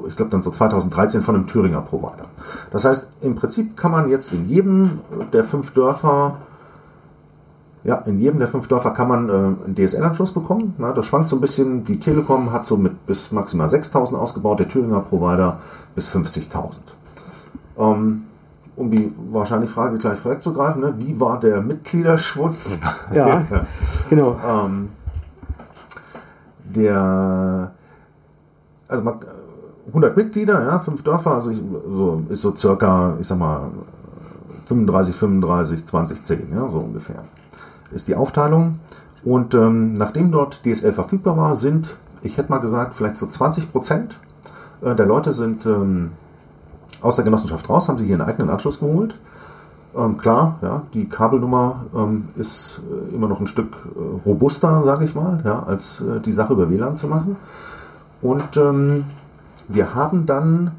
ich 0.07 0.15
glaube 0.15 0.31
dann 0.31 0.41
so 0.41 0.51
2013 0.51 1.21
von 1.21 1.35
einem 1.35 1.47
Thüringer 1.47 1.81
Provider. 1.81 2.25
Das 2.71 2.85
heißt, 2.85 3.07
im 3.21 3.35
Prinzip 3.35 3.77
kann 3.77 3.91
man 3.91 4.09
jetzt 4.09 4.33
in 4.33 4.47
jedem 4.47 4.99
der 5.31 5.43
fünf 5.43 5.71
Dörfer 5.71 6.35
ja, 7.83 7.95
in 7.95 8.19
jedem 8.19 8.37
der 8.37 8.47
fünf 8.47 8.67
Dörfer 8.67 8.91
kann 8.91 9.07
man 9.07 9.29
äh, 9.29 9.31
einen 9.31 9.75
DSL-Anschluss 9.75 10.31
bekommen. 10.33 10.75
Na, 10.77 10.93
das 10.93 11.05
schwankt 11.05 11.29
so 11.29 11.37
ein 11.37 11.41
bisschen. 11.41 11.83
Die 11.83 11.99
Telekom 11.99 12.51
hat 12.51 12.65
so 12.65 12.77
mit 12.77 13.07
bis 13.07 13.31
maximal 13.31 13.67
6.000 13.67 14.15
ausgebaut, 14.15 14.59
der 14.59 14.67
Thüringer 14.67 14.99
Provider 14.99 15.57
bis 15.95 16.07
50.000. 16.15 16.75
Ähm, 17.79 18.25
um 18.75 18.91
die 18.91 19.11
wahrscheinlich 19.31 19.69
Frage 19.69 19.97
gleich 19.97 20.19
vorwegzugreifen, 20.19 20.81
ne? 20.81 20.93
wie 20.97 21.19
war 21.19 21.39
der 21.39 21.61
Mitgliederschwund? 21.61 22.55
Ja, 23.13 23.43
genau. 24.09 24.39
ähm, 24.47 24.89
der, 26.71 27.71
also 28.87 29.03
man, 29.03 29.15
100 29.87 30.15
Mitglieder, 30.15 30.63
ja, 30.63 30.79
fünf 30.79 31.03
Dörfer, 31.03 31.35
also 31.35 31.51
ich, 31.51 31.61
so, 31.89 32.23
ist 32.29 32.41
so 32.41 32.55
circa, 32.55 33.17
ich 33.19 33.27
sag 33.27 33.37
mal, 33.39 33.71
35, 34.65 35.15
35, 35.15 35.85
20, 35.85 36.23
10, 36.23 36.47
ja, 36.53 36.69
so 36.69 36.79
ungefähr 36.79 37.23
ist 37.93 38.07
die 38.07 38.15
Aufteilung. 38.15 38.79
Und 39.23 39.53
ähm, 39.53 39.93
nachdem 39.93 40.31
dort 40.31 40.65
DSL 40.65 40.93
verfügbar 40.93 41.37
war, 41.37 41.55
sind, 41.55 41.95
ich 42.23 42.37
hätte 42.37 42.49
mal 42.49 42.59
gesagt, 42.59 42.93
vielleicht 42.93 43.17
so 43.17 43.27
20 43.27 43.71
Prozent 43.71 44.19
äh, 44.81 44.95
der 44.95 45.05
Leute 45.05 45.31
sind 45.31 45.65
ähm, 45.65 46.11
aus 47.01 47.15
der 47.15 47.25
Genossenschaft 47.25 47.69
raus, 47.69 47.87
haben 47.87 47.97
sich 47.97 48.07
hier 48.07 48.15
einen 48.15 48.27
eigenen 48.27 48.49
Anschluss 48.49 48.79
geholt. 48.79 49.19
Ähm, 49.95 50.17
klar, 50.17 50.57
ja, 50.61 50.83
die 50.93 51.09
Kabelnummer 51.09 51.85
ähm, 51.93 52.29
ist 52.35 52.79
äh, 52.89 53.13
immer 53.13 53.27
noch 53.27 53.39
ein 53.39 53.47
Stück 53.47 53.77
äh, 53.95 54.25
robuster, 54.25 54.83
sage 54.83 55.03
ich 55.05 55.15
mal, 55.15 55.41
ja, 55.43 55.63
als 55.63 56.01
äh, 56.01 56.19
die 56.21 56.33
Sache 56.33 56.53
über 56.53 56.69
WLAN 56.69 56.95
zu 56.95 57.07
machen. 57.07 57.35
Und 58.21 58.55
ähm, 58.57 59.05
wir 59.67 59.95
haben 59.95 60.25
dann 60.25 60.71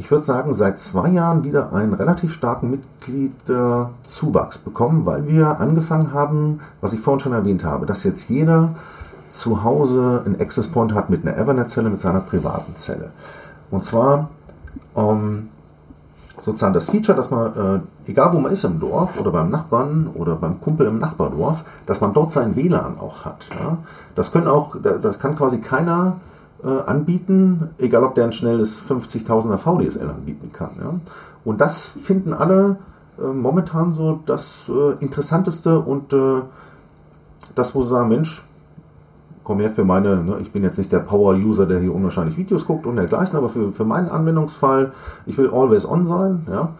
ich 0.00 0.10
würde 0.10 0.24
sagen, 0.24 0.54
seit 0.54 0.78
zwei 0.78 1.10
Jahren 1.10 1.44
wieder 1.44 1.74
einen 1.74 1.92
relativ 1.92 2.32
starken 2.32 2.70
Mitgliederzuwachs 2.70 4.56
bekommen, 4.56 5.04
weil 5.04 5.28
wir 5.28 5.60
angefangen 5.60 6.14
haben, 6.14 6.60
was 6.80 6.94
ich 6.94 7.00
vorhin 7.00 7.20
schon 7.20 7.34
erwähnt 7.34 7.64
habe, 7.64 7.84
dass 7.84 8.02
jetzt 8.04 8.30
jeder 8.30 8.74
zu 9.28 9.62
Hause 9.62 10.22
einen 10.24 10.40
Access 10.40 10.68
Point 10.68 10.94
hat 10.94 11.10
mit 11.10 11.26
einer 11.26 11.36
Ethernet-Zelle, 11.36 11.90
mit 11.90 12.00
seiner 12.00 12.20
privaten 12.20 12.74
Zelle. 12.76 13.10
Und 13.70 13.84
zwar 13.84 14.30
ähm, 14.96 15.50
sozusagen 16.40 16.72
das 16.72 16.90
Feature, 16.90 17.16
dass 17.16 17.30
man, 17.30 17.84
äh, 18.06 18.10
egal 18.10 18.32
wo 18.32 18.40
man 18.40 18.50
ist 18.50 18.64
im 18.64 18.80
Dorf 18.80 19.20
oder 19.20 19.30
beim 19.30 19.50
Nachbarn 19.50 20.08
oder 20.14 20.36
beim 20.36 20.60
Kumpel 20.60 20.86
im 20.86 20.98
Nachbardorf, 20.98 21.64
dass 21.86 22.00
man 22.00 22.12
dort 22.12 22.32
sein 22.32 22.56
WLAN 22.56 22.98
auch 22.98 23.24
hat. 23.24 23.46
Ja? 23.50 23.78
Das 24.14 24.32
können 24.32 24.48
auch, 24.48 24.76
das 24.80 25.18
kann 25.18 25.36
quasi 25.36 25.60
keiner 25.60 26.16
äh, 26.64 26.68
anbieten, 26.68 27.70
egal 27.78 28.04
ob 28.04 28.14
der 28.14 28.24
ein 28.24 28.32
schnelles 28.32 28.82
50.000er 28.82 29.58
VDSL 29.58 30.08
anbieten 30.08 30.50
kann. 30.52 30.70
Ja? 30.82 30.94
Und 31.44 31.60
das 31.60 31.94
finden 32.00 32.32
alle 32.32 32.76
äh, 33.18 33.26
momentan 33.26 33.92
so 33.92 34.20
das 34.24 34.68
äh, 34.68 35.02
Interessanteste 35.02 35.78
und 35.78 36.12
äh, 36.12 36.42
das, 37.54 37.74
wo 37.74 37.82
sie 37.82 37.90
sagen, 37.90 38.08
Mensch, 38.08 38.44
komm 39.44 39.60
her 39.60 39.70
für 39.70 39.84
meine, 39.84 40.22
ne, 40.22 40.38
ich 40.40 40.52
bin 40.52 40.62
jetzt 40.62 40.78
nicht 40.78 40.92
der 40.92 41.00
Power-User, 41.00 41.66
der 41.66 41.80
hier 41.80 41.94
unwahrscheinlich 41.94 42.36
Videos 42.36 42.66
guckt 42.66 42.86
und 42.86 42.96
dergleichen, 42.96 43.36
aber 43.36 43.48
für, 43.48 43.72
für 43.72 43.84
meinen 43.84 44.08
Anwendungsfall, 44.08 44.92
ich 45.26 45.36
will 45.38 45.50
always 45.50 45.88
on 45.88 46.04
sein, 46.04 46.46
ja? 46.50 46.70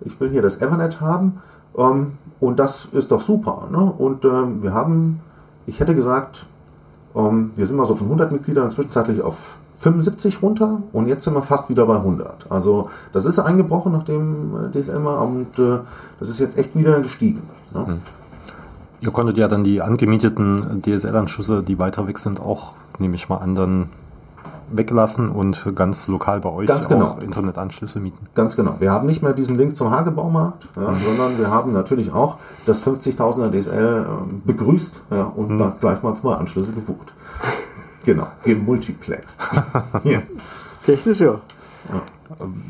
ich 0.00 0.20
will 0.20 0.30
hier 0.30 0.42
das 0.42 0.56
Ethernet 0.56 1.00
haben 1.00 1.40
ähm, 1.76 2.12
und 2.40 2.58
das 2.58 2.86
ist 2.86 3.10
doch 3.12 3.20
super. 3.20 3.68
Ne? 3.70 3.78
Und 3.78 4.24
ähm, 4.24 4.62
wir 4.62 4.74
haben, 4.74 5.20
ich 5.66 5.80
hätte 5.80 5.94
gesagt, 5.94 6.46
ähm, 7.14 7.52
wir 7.54 7.66
sind 7.66 7.76
mal 7.76 7.86
so 7.86 7.94
von 7.94 8.06
100 8.06 8.32
Mitgliedern 8.32 8.70
zwischenzeitlich 8.70 9.22
auf 9.22 9.58
75 9.78 10.42
runter 10.42 10.82
und 10.92 11.06
jetzt 11.06 11.24
sind 11.24 11.34
wir 11.34 11.42
fast 11.42 11.68
wieder 11.68 11.86
bei 11.86 11.96
100. 11.96 12.50
Also 12.50 12.90
das 13.12 13.24
ist 13.24 13.38
eingebrochen 13.38 13.92
nach 13.92 14.02
dem 14.02 14.66
äh, 14.66 14.70
DSL 14.70 14.98
mal 14.98 15.18
und 15.18 15.58
äh, 15.58 15.78
das 16.18 16.28
ist 16.28 16.40
jetzt 16.40 16.58
echt 16.58 16.74
wieder 16.74 17.00
gestiegen. 17.00 17.42
Ne? 17.72 17.86
Hm. 17.86 17.98
Ihr 19.00 19.10
konntet 19.10 19.36
ja 19.36 19.48
dann 19.48 19.64
die 19.64 19.80
angemieteten 19.80 20.82
DSL-Anschlüsse, 20.82 21.62
die 21.62 21.78
weiter 21.78 22.06
weg 22.08 22.18
sind, 22.18 22.40
auch, 22.40 22.72
nehme 22.98 23.14
ich 23.14 23.28
mal 23.28 23.36
an, 23.36 23.54
dann 23.54 23.88
weglassen 24.70 25.30
und 25.30 25.64
ganz 25.74 26.08
lokal 26.08 26.40
bei 26.40 26.50
euch 26.50 26.66
ganz 26.66 26.88
genau. 26.88 27.06
auch 27.06 27.22
Internetanschlüsse 27.22 28.00
mieten. 28.00 28.26
Ganz 28.34 28.56
genau. 28.56 28.76
Wir 28.80 28.92
haben 28.92 29.06
nicht 29.06 29.22
mehr 29.22 29.32
diesen 29.32 29.56
Link 29.56 29.76
zum 29.76 29.90
Hagebaumarkt, 29.90 30.68
ja, 30.76 30.90
mhm. 30.90 30.96
sondern 30.96 31.38
wir 31.38 31.50
haben 31.50 31.72
natürlich 31.72 32.12
auch 32.12 32.36
das 32.66 32.86
50.000er 32.86 33.50
DSL 33.50 34.06
äh, 34.06 34.34
begrüßt 34.44 35.02
ja, 35.10 35.22
und 35.24 35.50
mhm. 35.50 35.58
dann 35.58 35.72
gleich 35.80 36.02
mal 36.02 36.14
zwei 36.14 36.34
Anschlüsse 36.34 36.72
gebucht. 36.72 37.14
genau, 38.04 38.26
gemultiplext. 38.44 39.40
ja. 40.04 40.20
Technisch 40.84 41.20
ja. 41.20 41.40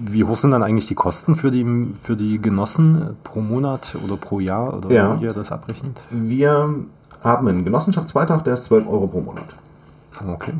Wie 0.05 0.25
hoch 0.25 0.37
sind 0.37 0.53
dann 0.53 0.63
eigentlich 0.63 0.87
die 0.87 0.95
Kosten 0.95 1.37
für 1.37 1.51
die, 1.51 1.67
für 2.03 2.17
die 2.17 2.41
Genossen 2.41 3.17
pro 3.25 3.41
Monat 3.41 3.97
oder 4.05 4.17
pro 4.17 4.41
Jahr 4.41 4.77
oder 4.77 4.91
ja. 4.91 5.21
wie 5.21 5.25
ihr 5.25 5.33
das 5.33 5.51
abrechnet? 5.51 6.07
Wir 6.11 6.75
haben 7.23 7.49
einen 7.49 7.65
Genossenschaftsbeitrag, 7.65 8.45
der 8.45 8.55
ist 8.55 8.67
12 8.67 8.87
Euro 8.87 9.09
pro 9.09 9.21
Monat. 9.21 9.57
Okay. 10.27 10.53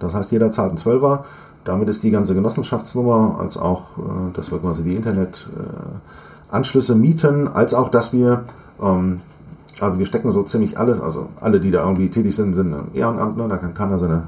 Das 0.00 0.14
heißt, 0.14 0.32
jeder 0.32 0.50
zahlt 0.50 0.70
einen 0.70 0.78
Zwölfer. 0.78 1.24
Damit 1.64 1.88
ist 1.88 2.02
die 2.02 2.10
ganze 2.10 2.34
Genossenschaftsnummer, 2.34 3.38
als 3.40 3.56
auch, 3.56 3.98
äh, 3.98 4.32
dass 4.34 4.52
wir 4.52 4.58
quasi 4.58 4.84
die 4.84 4.94
Internetanschlüsse 4.94 6.94
mieten, 6.94 7.48
als 7.48 7.74
auch, 7.74 7.88
dass 7.88 8.12
wir, 8.12 8.44
ähm, 8.80 9.20
also 9.80 9.98
wir 9.98 10.06
stecken 10.06 10.30
so 10.30 10.42
ziemlich 10.44 10.78
alles, 10.78 11.00
also 11.00 11.28
alle, 11.40 11.60
die 11.60 11.70
da 11.70 11.82
irgendwie 11.82 12.08
tätig 12.08 12.36
sind, 12.36 12.54
sind 12.54 12.74
Ehrenamtler, 12.94 13.48
da 13.48 13.56
kann 13.56 13.74
keiner 13.74 13.98
seine 13.98 14.24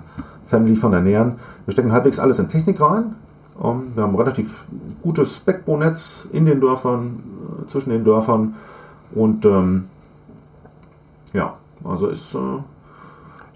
Family 0.47 0.77
von 0.77 0.93
ernähren. 0.93 1.35
Wir 1.65 1.73
stecken 1.73 1.93
halbwegs 1.93 2.19
alles 2.19 2.39
in 2.39 2.49
Technik 2.49 2.81
rein. 2.81 3.15
Ähm, 3.63 3.93
wir 3.95 4.03
haben 4.03 4.15
ein 4.15 4.17
relativ 4.17 4.65
gutes 5.03 5.41
Backbone-Netz 5.41 6.29
in 6.33 6.47
den 6.47 6.61
Dörfern, 6.61 7.19
äh, 7.63 7.67
zwischen 7.67 7.91
den 7.91 8.05
Dörfern 8.05 8.55
und 9.15 9.45
ähm, 9.45 9.87
ja, 11.33 11.55
also 11.85 12.09
ist 12.09 12.35
äh, 12.35 12.39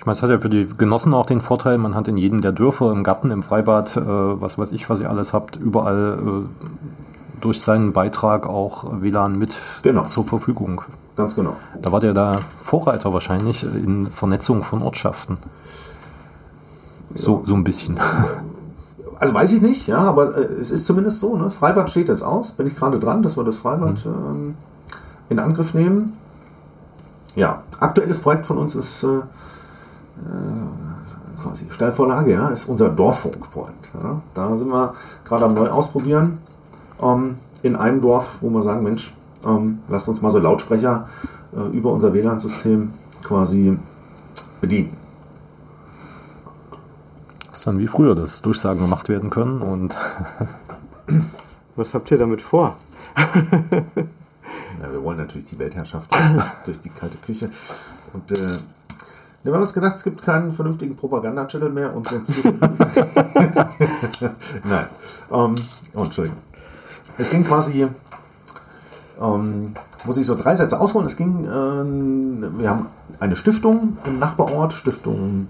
ich 0.03 0.07
meine, 0.07 0.17
es 0.17 0.23
hat 0.25 0.31
ja 0.31 0.39
für 0.39 0.49
die 0.49 0.67
Genossen 0.67 1.15
auch 1.15 1.27
den 1.27 1.41
Vorteil, 1.41 1.79
man 1.79 1.95
hat 1.95 2.09
in 2.09 2.17
jedem 2.17 2.41
der 2.41 2.51
Dörfer, 2.51 2.91
im 2.91 3.05
Garten, 3.05 3.31
im 3.31 3.45
Freibad, 3.45 3.97
äh, 3.97 4.01
was 4.03 4.59
weiß 4.59 4.73
ich, 4.73 4.91
was 4.91 5.01
ihr 5.01 5.09
alles 5.09 5.33
habt, 5.33 5.55
überall 5.55 6.19
äh, 6.19 7.41
durch 7.41 7.63
seinen 7.63 7.93
Beitrag 7.93 8.49
auch 8.49 9.01
WLAN 9.01 9.39
mit 9.39 9.57
genau. 9.85 10.03
zur 10.03 10.25
Verfügung. 10.25 10.83
Ganz 11.15 11.37
genau. 11.37 11.55
Da 11.81 11.93
war 11.93 12.01
der 12.01 12.15
da 12.15 12.33
Vorreiter 12.59 13.13
wahrscheinlich 13.13 13.63
in 13.63 14.09
Vernetzung 14.09 14.65
von 14.65 14.83
Ortschaften. 14.83 15.39
So, 17.15 17.43
ja. 17.43 17.47
so 17.47 17.55
ein 17.55 17.63
bisschen. 17.63 18.01
Also 19.23 19.35
weiß 19.35 19.53
ich 19.53 19.63
nicht, 19.63 19.87
ja, 19.87 19.99
aber 19.99 20.37
äh, 20.37 20.55
es 20.61 20.73
ist 20.73 20.85
zumindest 20.85 21.21
so. 21.21 21.37
Ne? 21.37 21.49
Freibad 21.49 21.89
steht 21.89 22.09
jetzt 22.09 22.25
aus, 22.25 22.51
bin 22.51 22.67
ich 22.67 22.75
gerade 22.75 22.99
dran, 22.99 23.23
dass 23.23 23.37
wir 23.37 23.45
das 23.45 23.59
Freibad 23.59 24.05
mhm. 24.05 24.13
ähm, 24.13 24.55
in 25.29 25.39
Angriff 25.39 25.75
nehmen. 25.75 26.15
Ja, 27.37 27.63
aktuelles 27.79 28.19
Projekt 28.19 28.47
von 28.47 28.59
uns 28.59 28.75
ist 28.75 29.05
äh, 29.05 29.19
äh, 29.19 29.23
quasi 31.41 31.67
Stellvorlage, 31.71 32.33
ja, 32.33 32.49
ist 32.49 32.69
unser 32.69 32.89
Dorffunkprojekt. 32.89 33.91
Ja. 34.03 34.21
Da 34.35 34.57
sind 34.57 34.73
wir 34.73 34.93
gerade 35.25 35.45
am 35.45 35.55
neu 35.55 35.69
ausprobieren. 35.69 36.39
Ähm, 37.01 37.37
in 37.63 37.77
einem 37.77 38.01
Dorf, 38.01 38.39
wo 38.41 38.51
wir 38.51 38.63
sagen, 38.65 38.83
Mensch, 38.83 39.15
ähm, 39.47 39.79
lasst 39.89 40.09
uns 40.09 40.21
mal 40.21 40.31
so 40.31 40.41
Lautsprecher 40.41 41.07
äh, 41.57 41.61
über 41.77 41.93
unser 41.93 42.13
WLAN-System 42.13 42.93
quasi 43.23 43.79
bedienen. 44.61 44.97
Dann 47.65 47.79
wie 47.79 47.87
früher, 47.87 48.15
dass 48.15 48.43
Durchsagen 48.43 48.81
gemacht 48.81 49.09
werden 49.09 49.31
können 49.31 49.63
und 49.63 49.97
Was 51.77 51.95
habt 51.95 52.11
ihr 52.11 52.19
damit 52.19 52.43
vor? 52.43 52.77
ja, 53.17 54.93
wir 54.93 55.03
wollen 55.03 55.17
natürlich 55.19 55.49
die 55.49 55.59
Weltherrschaft 55.59 56.11
durch 56.67 56.81
die 56.81 56.91
kalte 56.91 57.17
Küche. 57.19 57.51
Und 58.13 58.31
äh, 58.33 58.59
wir 59.43 59.55
haben 59.55 59.63
uns 59.63 59.73
gedacht, 59.73 59.97
es 59.97 60.05
gibt 60.05 60.23
keinen 60.23 60.53
vernünftigen 60.53 60.97
Propaganda-Channel 60.97 61.71
mehr 61.71 61.97
und. 61.97 62.13
Nein. 64.65 64.87
Ähm, 65.31 65.55
oh, 65.95 66.05
Entschuldigung. 66.05 66.39
Es 67.17 67.31
ging 67.31 67.45
quasi, 67.45 67.89
ähm, 69.21 69.75
muss 70.05 70.19
ich 70.19 70.27
so 70.27 70.35
drei 70.35 70.55
Sätze 70.55 70.79
ausholen. 70.79 71.07
Es 71.07 71.17
ging, 71.17 71.45
äh, 71.45 72.59
wir 72.59 72.69
haben 72.69 72.89
eine 73.19 73.37
Stiftung 73.37 73.97
im 74.05 74.19
Nachbarort, 74.19 74.75
Stiftung 74.75 75.49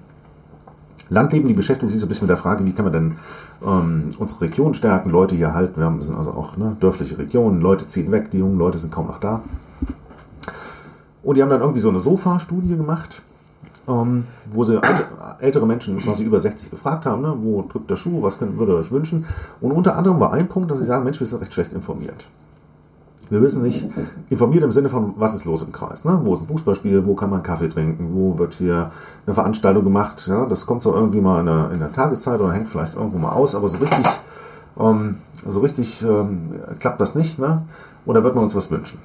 Landleben, 1.13 1.49
die 1.49 1.55
beschäftigen 1.55 1.91
sich 1.91 2.01
so 2.01 2.07
ein 2.07 2.09
bisschen 2.09 2.27
mit 2.27 2.31
der 2.31 2.37
Frage, 2.39 2.65
wie 2.65 2.73
kann 2.73 2.85
man 2.85 2.93
denn 2.93 3.17
ähm, 3.65 4.09
unsere 4.19 4.41
Region 4.43 4.75
stärken, 4.75 5.11
Leute 5.11 5.35
hier 5.35 5.53
halten. 5.53 5.81
Wir 5.81 6.03
sind 6.03 6.17
also 6.17 6.33
auch 6.33 6.57
ne, 6.57 6.77
dörfliche 6.81 7.19
Regionen, 7.19 7.61
Leute 7.61 7.87
ziehen 7.87 8.11
weg, 8.11 8.31
die 8.31 8.39
jungen 8.39 8.59
Leute 8.59 8.79
sind 8.79 8.93
kaum 8.93 9.07
noch 9.07 9.19
da. 9.19 9.43
Und 11.23 11.37
die 11.37 11.43
haben 11.43 11.51
dann 11.51 11.61
irgendwie 11.61 11.81
so 11.81 11.91
eine 11.91 12.01
Sofa-Studie 12.01 12.77
gemacht, 12.77 13.23
ähm, 13.87 14.25
wo 14.53 14.65
sie 14.65 14.81
ältere 15.39 15.67
Menschen 15.67 15.99
quasi 16.01 16.25
über 16.25 16.41
60 16.41 16.71
befragt 16.71 17.07
haben, 17.07 17.23
ne, 17.23 17.37
wo 17.41 17.63
drückt 17.63 17.91
der 17.91 17.97
Schuh, 17.97 18.23
was 18.23 18.39
könnt, 18.39 18.59
würdet 18.59 18.75
ihr 18.75 18.79
euch 18.79 18.91
wünschen. 18.91 19.27
Und 19.61 19.73
unter 19.73 19.97
anderem 19.97 20.19
war 20.19 20.33
ein 20.33 20.49
Punkt, 20.49 20.71
dass 20.71 20.79
sie 20.79 20.87
sagen, 20.87 21.05
Mensch, 21.05 21.21
wir 21.21 21.27
sind 21.27 21.41
recht 21.41 21.53
schlecht 21.53 21.73
informiert. 21.73 22.27
Wir 23.33 23.41
wissen 23.41 23.63
nicht, 23.63 23.89
informiert 24.29 24.63
im 24.63 24.71
Sinne 24.71 24.91
von, 24.91 25.15
was 25.17 25.35
ist 25.35 25.47
los 25.47 25.63
im 25.63 25.73
Kreis? 25.73 26.05
Ne? 26.05 26.21
Wo 26.23 26.35
ist 26.35 26.43
ein 26.43 26.47
Fußballspiel? 26.49 27.07
Wo 27.07 27.15
kann 27.15 27.31
man 27.31 27.43
Kaffee 27.43 27.71
trinken? 27.71 28.11
Wo 28.13 28.39
wird 28.39 28.53
hier 28.53 28.91
eine 29.27 29.33
Veranstaltung 29.33 29.85
gemacht? 29.85 30.27
Ja? 30.29 30.45
Das 30.45 30.67
kommt 30.67 30.83
so 30.83 30.95
irgendwie 30.95 31.23
mal 31.23 31.41
in 31.41 31.47
der, 31.47 31.71
in 31.73 31.79
der 31.79 31.91
Tageszeit 31.91 32.39
oder 32.39 32.53
hängt 32.53 32.69
vielleicht 32.69 32.95
irgendwo 32.95 33.17
mal 33.17 33.33
aus, 33.33 33.55
aber 33.55 33.71
so 33.71 33.79
richtig, 33.79 34.05
ähm, 34.79 35.17
so 35.49 35.61
richtig 35.61 36.03
ähm, 36.03 36.61
klappt 36.79 37.01
das 37.01 37.15
nicht. 37.15 37.39
Ne? 37.39 37.63
Oder 38.05 38.23
wird 38.23 38.35
man 38.35 38.45
uns 38.45 38.55
was 38.55 38.71
wünschen? 38.71 38.99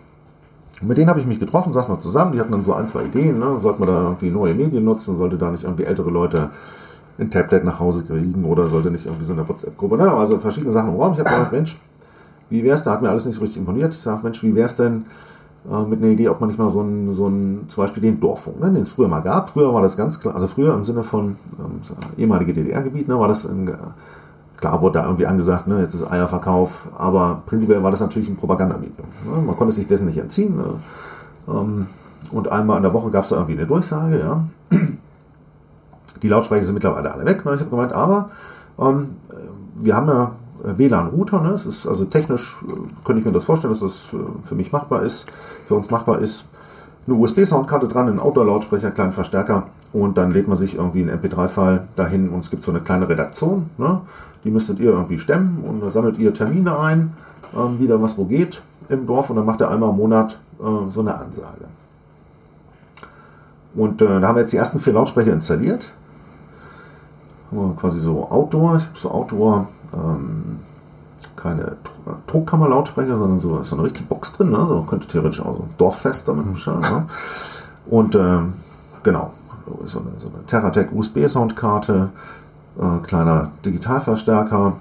Und 0.81 0.89
mit 0.89 0.97
denen 0.97 1.07
habe 1.09 1.21
ich 1.21 1.25
mich 1.25 1.39
getroffen, 1.39 1.71
saß 1.71 1.87
mal 1.87 2.01
zusammen, 2.01 2.33
die 2.33 2.41
hatten 2.41 2.51
dann 2.51 2.61
so 2.61 2.73
ein, 2.73 2.85
zwei 2.85 3.05
Ideen, 3.05 3.39
ne? 3.39 3.57
sollte 3.61 3.79
man 3.79 3.87
da 3.87 4.03
irgendwie 4.03 4.29
neue 4.29 4.53
Medien 4.53 4.83
nutzen, 4.83 5.15
sollte 5.15 5.37
da 5.37 5.51
nicht 5.51 5.63
irgendwie 5.63 5.85
ältere 5.85 6.09
Leute 6.09 6.49
ein 7.17 7.31
Tablet 7.31 7.63
nach 7.63 7.79
Hause 7.79 8.03
kriegen 8.03 8.43
oder 8.43 8.67
sollte 8.67 8.91
nicht 8.91 9.05
irgendwie 9.05 9.25
so 9.25 9.31
eine 9.31 9.47
WhatsApp-Gruppe, 9.47 9.95
ne? 9.95 10.11
also 10.11 10.37
verschiedene 10.37 10.73
Sachen 10.73 10.93
im 10.93 10.99
Raum. 10.99 11.13
Ich 11.13 11.19
habe 11.19 11.29
gedacht, 11.29 11.51
Mensch, 11.53 11.77
wie 12.49 12.63
wäre 12.63 12.75
es, 12.75 12.83
da 12.83 12.91
hat 12.91 13.01
mir 13.01 13.09
alles 13.09 13.25
nicht 13.25 13.35
so 13.35 13.41
richtig 13.41 13.59
imponiert. 13.59 13.93
Ich 13.93 13.99
sage, 13.99 14.21
Mensch, 14.23 14.41
wie 14.43 14.55
wäre 14.55 14.65
es 14.65 14.75
denn 14.75 15.05
äh, 15.69 15.83
mit 15.83 16.01
einer 16.01 16.11
Idee, 16.11 16.29
ob 16.29 16.39
man 16.39 16.49
nicht 16.49 16.59
mal 16.59 16.69
so 16.69 16.79
einen, 16.79 17.13
so 17.13 17.25
einen 17.25 17.65
zum 17.67 17.83
Beispiel 17.83 18.01
den 18.01 18.19
Dorffunk, 18.19 18.59
ne, 18.59 18.71
den 18.71 18.83
es 18.83 18.91
früher 18.91 19.07
mal 19.07 19.21
gab. 19.21 19.49
Früher 19.49 19.73
war 19.73 19.81
das 19.81 19.97
ganz 19.97 20.19
klar, 20.19 20.33
also 20.33 20.47
früher 20.47 20.73
im 20.73 20.83
Sinne 20.83 21.03
von 21.03 21.35
ähm, 21.59 21.79
ehemalige 22.17 22.53
DDR-Gebiet, 22.53 23.07
ne, 23.07 23.19
war 23.19 23.27
das 23.27 23.45
ein, 23.45 23.69
klar 24.57 24.81
wurde 24.81 24.99
da 24.99 25.05
irgendwie 25.05 25.25
angesagt, 25.25 25.67
ne, 25.67 25.81
jetzt 25.81 25.93
ist 25.93 26.09
Eierverkauf, 26.09 26.87
aber 26.97 27.43
prinzipiell 27.45 27.83
war 27.83 27.91
das 27.91 27.99
natürlich 27.99 28.29
ein 28.29 28.37
Propagandamedium. 28.37 29.07
Ne, 29.25 29.41
man 29.41 29.55
konnte 29.57 29.73
sich 29.73 29.87
dessen 29.87 30.05
nicht 30.05 30.17
entziehen. 30.17 30.55
Ne, 30.55 30.65
ähm, 31.47 31.87
und 32.31 32.51
einmal 32.51 32.77
in 32.77 32.83
der 32.83 32.93
Woche 32.93 33.09
gab 33.09 33.23
es 33.23 33.29
da 33.29 33.37
irgendwie 33.37 33.57
eine 33.57 33.67
Durchsage, 33.67 34.19
ja. 34.19 34.43
Die 36.21 36.27
Lautsprecher 36.27 36.65
sind 36.65 36.73
mittlerweile 36.73 37.13
alle 37.13 37.25
weg. 37.25 37.45
Ne? 37.45 37.53
Ich 37.53 37.59
habe 37.59 37.69
gemeint, 37.69 37.93
aber 37.93 38.29
ähm, 38.79 39.11
wir 39.75 39.95
haben 39.95 40.07
ja 40.07 40.31
WLAN-Router. 40.63 41.41
Ne? 41.41 41.49
Es 41.49 41.65
ist 41.65 41.87
also 41.87 42.05
technisch, 42.05 42.57
äh, 42.67 42.71
könnte 43.05 43.19
ich 43.19 43.25
mir 43.25 43.31
das 43.31 43.45
vorstellen, 43.45 43.71
dass 43.71 43.81
das 43.81 44.13
äh, 44.13 44.17
für 44.43 44.55
mich 44.55 44.71
machbar 44.71 45.03
ist, 45.03 45.27
für 45.65 45.75
uns 45.75 45.89
machbar 45.89 46.19
ist. 46.19 46.49
Eine 47.05 47.15
USB-Soundkarte 47.15 47.87
dran, 47.87 48.07
ein 48.09 48.19
Outdoor-Lautsprecher, 48.19 48.91
kleinen 48.91 49.13
Verstärker 49.13 49.67
und 49.93 50.17
dann 50.17 50.31
lädt 50.31 50.47
man 50.47 50.57
sich 50.57 50.75
irgendwie 50.75 51.01
einen 51.01 51.19
MP3-File 51.19 51.87
dahin 51.95 52.29
und 52.29 52.39
es 52.39 52.49
gibt 52.49 52.63
so 52.63 52.71
eine 52.71 52.81
kleine 52.81 53.07
Redaktion. 53.07 53.69
Ne? 53.77 54.01
Die 54.43 54.51
müsstet 54.51 54.79
ihr 54.79 54.91
irgendwie 54.91 55.17
stemmen 55.17 55.63
und 55.65 55.81
da 55.81 55.89
sammelt 55.89 56.17
ihr 56.17 56.33
Termine 56.33 56.77
ein, 56.77 57.13
ähm, 57.55 57.79
wieder 57.79 58.01
was 58.01 58.17
wo 58.17 58.25
geht 58.25 58.61
im 58.89 59.05
Dorf 59.05 59.29
und 59.29 59.37
dann 59.37 59.45
macht 59.45 59.61
er 59.61 59.71
einmal 59.71 59.89
im 59.89 59.97
Monat 59.97 60.39
äh, 60.59 60.91
so 60.91 61.01
eine 61.01 61.15
Ansage. 61.15 61.65
Und 63.75 64.01
äh, 64.01 64.19
da 64.19 64.27
haben 64.27 64.35
wir 64.35 64.41
jetzt 64.41 64.53
die 64.53 64.57
ersten 64.57 64.79
vier 64.79 64.93
Lautsprecher 64.93 65.33
installiert. 65.33 65.93
Quasi 67.77 68.01
so 68.01 68.29
Outdoor, 68.29 68.81
so 68.93 69.09
Outdoor 69.09 69.69
ähm, 69.93 70.59
keine 71.35 71.77
Druckkammerlautsprecher, 72.27 73.17
sondern 73.17 73.39
so, 73.39 73.57
ist 73.59 73.69
so 73.69 73.75
eine 73.75 73.85
richtige 73.85 74.07
Box 74.07 74.33
drin, 74.33 74.51
ne? 74.51 74.65
so 74.67 74.81
könnte 74.81 75.07
theoretisch 75.07 75.41
auch 75.41 75.57
so 75.57 75.63
ein 75.63 75.69
Dorffest 75.77 76.27
damit 76.27 76.51
bestellen. 76.51 76.81
Ne? 76.81 77.05
Und 77.89 78.15
ähm, 78.15 78.53
genau, 79.03 79.31
so 79.85 79.99
eine, 79.99 80.09
so 80.19 80.29
eine 80.29 80.45
Terratec 80.45 80.91
USB-Soundkarte, 80.91 82.09
äh, 82.79 83.05
kleiner 83.05 83.51
Digitalverstärker, 83.65 84.73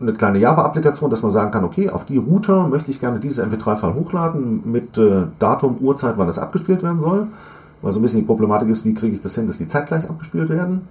eine 0.00 0.12
kleine 0.12 0.38
Java-Applikation, 0.38 1.10
dass 1.10 1.22
man 1.22 1.30
sagen 1.30 1.52
kann, 1.52 1.64
okay, 1.64 1.90
auf 1.90 2.04
die 2.04 2.18
Router 2.18 2.66
möchte 2.68 2.90
ich 2.90 3.00
gerne 3.00 3.20
diese 3.20 3.44
MP3-File 3.44 3.94
hochladen 3.94 4.62
mit 4.70 4.98
äh, 4.98 5.26
Datum, 5.38 5.78
Uhrzeit, 5.80 6.18
wann 6.18 6.26
das 6.26 6.38
abgespielt 6.38 6.82
werden 6.82 7.00
soll. 7.00 7.28
Weil 7.80 7.92
so 7.92 8.00
ein 8.00 8.02
bisschen 8.02 8.20
die 8.20 8.26
Problematik 8.26 8.68
ist, 8.68 8.84
wie 8.84 8.94
kriege 8.94 9.14
ich 9.14 9.20
das 9.20 9.34
hin, 9.34 9.46
dass 9.46 9.58
die 9.58 9.66
zeitgleich 9.66 10.08
abgespielt 10.08 10.48
werden. 10.48 10.86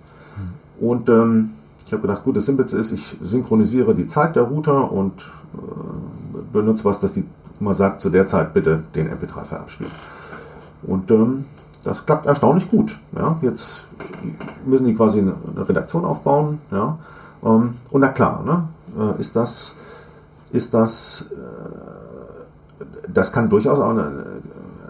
Und 0.79 1.09
ähm, 1.09 1.51
ich 1.85 1.93
habe 1.93 2.01
gedacht, 2.01 2.23
gut, 2.23 2.37
das 2.37 2.45
Simpelste 2.45 2.77
ist, 2.77 2.91
ich 2.91 3.17
synchronisiere 3.21 3.93
die 3.93 4.07
Zeit 4.07 4.35
der 4.35 4.43
Router 4.43 4.91
und 4.91 5.31
äh, 5.53 6.37
benutze 6.51 6.85
was, 6.85 6.99
dass 6.99 7.13
die 7.13 7.25
mal 7.59 7.73
sagt, 7.73 7.99
zu 7.99 8.09
der 8.09 8.27
Zeit 8.27 8.53
bitte 8.53 8.83
den 8.95 9.09
MP3-File 9.09 9.59
abspielen. 9.59 9.91
Und 10.83 11.11
ähm, 11.11 11.45
das 11.83 12.05
klappt 12.05 12.25
erstaunlich 12.25 12.69
gut. 12.69 12.99
Ja. 13.15 13.37
Jetzt 13.41 13.87
müssen 14.65 14.85
die 14.85 14.95
quasi 14.95 15.19
eine, 15.19 15.35
eine 15.55 15.67
Redaktion 15.67 16.05
aufbauen. 16.05 16.59
Ja. 16.71 16.97
Ähm, 17.43 17.75
und 17.91 18.01
na 18.01 18.09
klar, 18.09 18.43
ne, 18.43 18.67
äh, 18.99 19.19
ist 19.19 19.35
das, 19.35 19.75
ist 20.51 20.73
das, 20.73 21.25
äh, 21.31 22.83
das 23.11 23.31
kann 23.31 23.49
durchaus 23.49 23.79
auch 23.79 23.89
eine, 23.89 24.25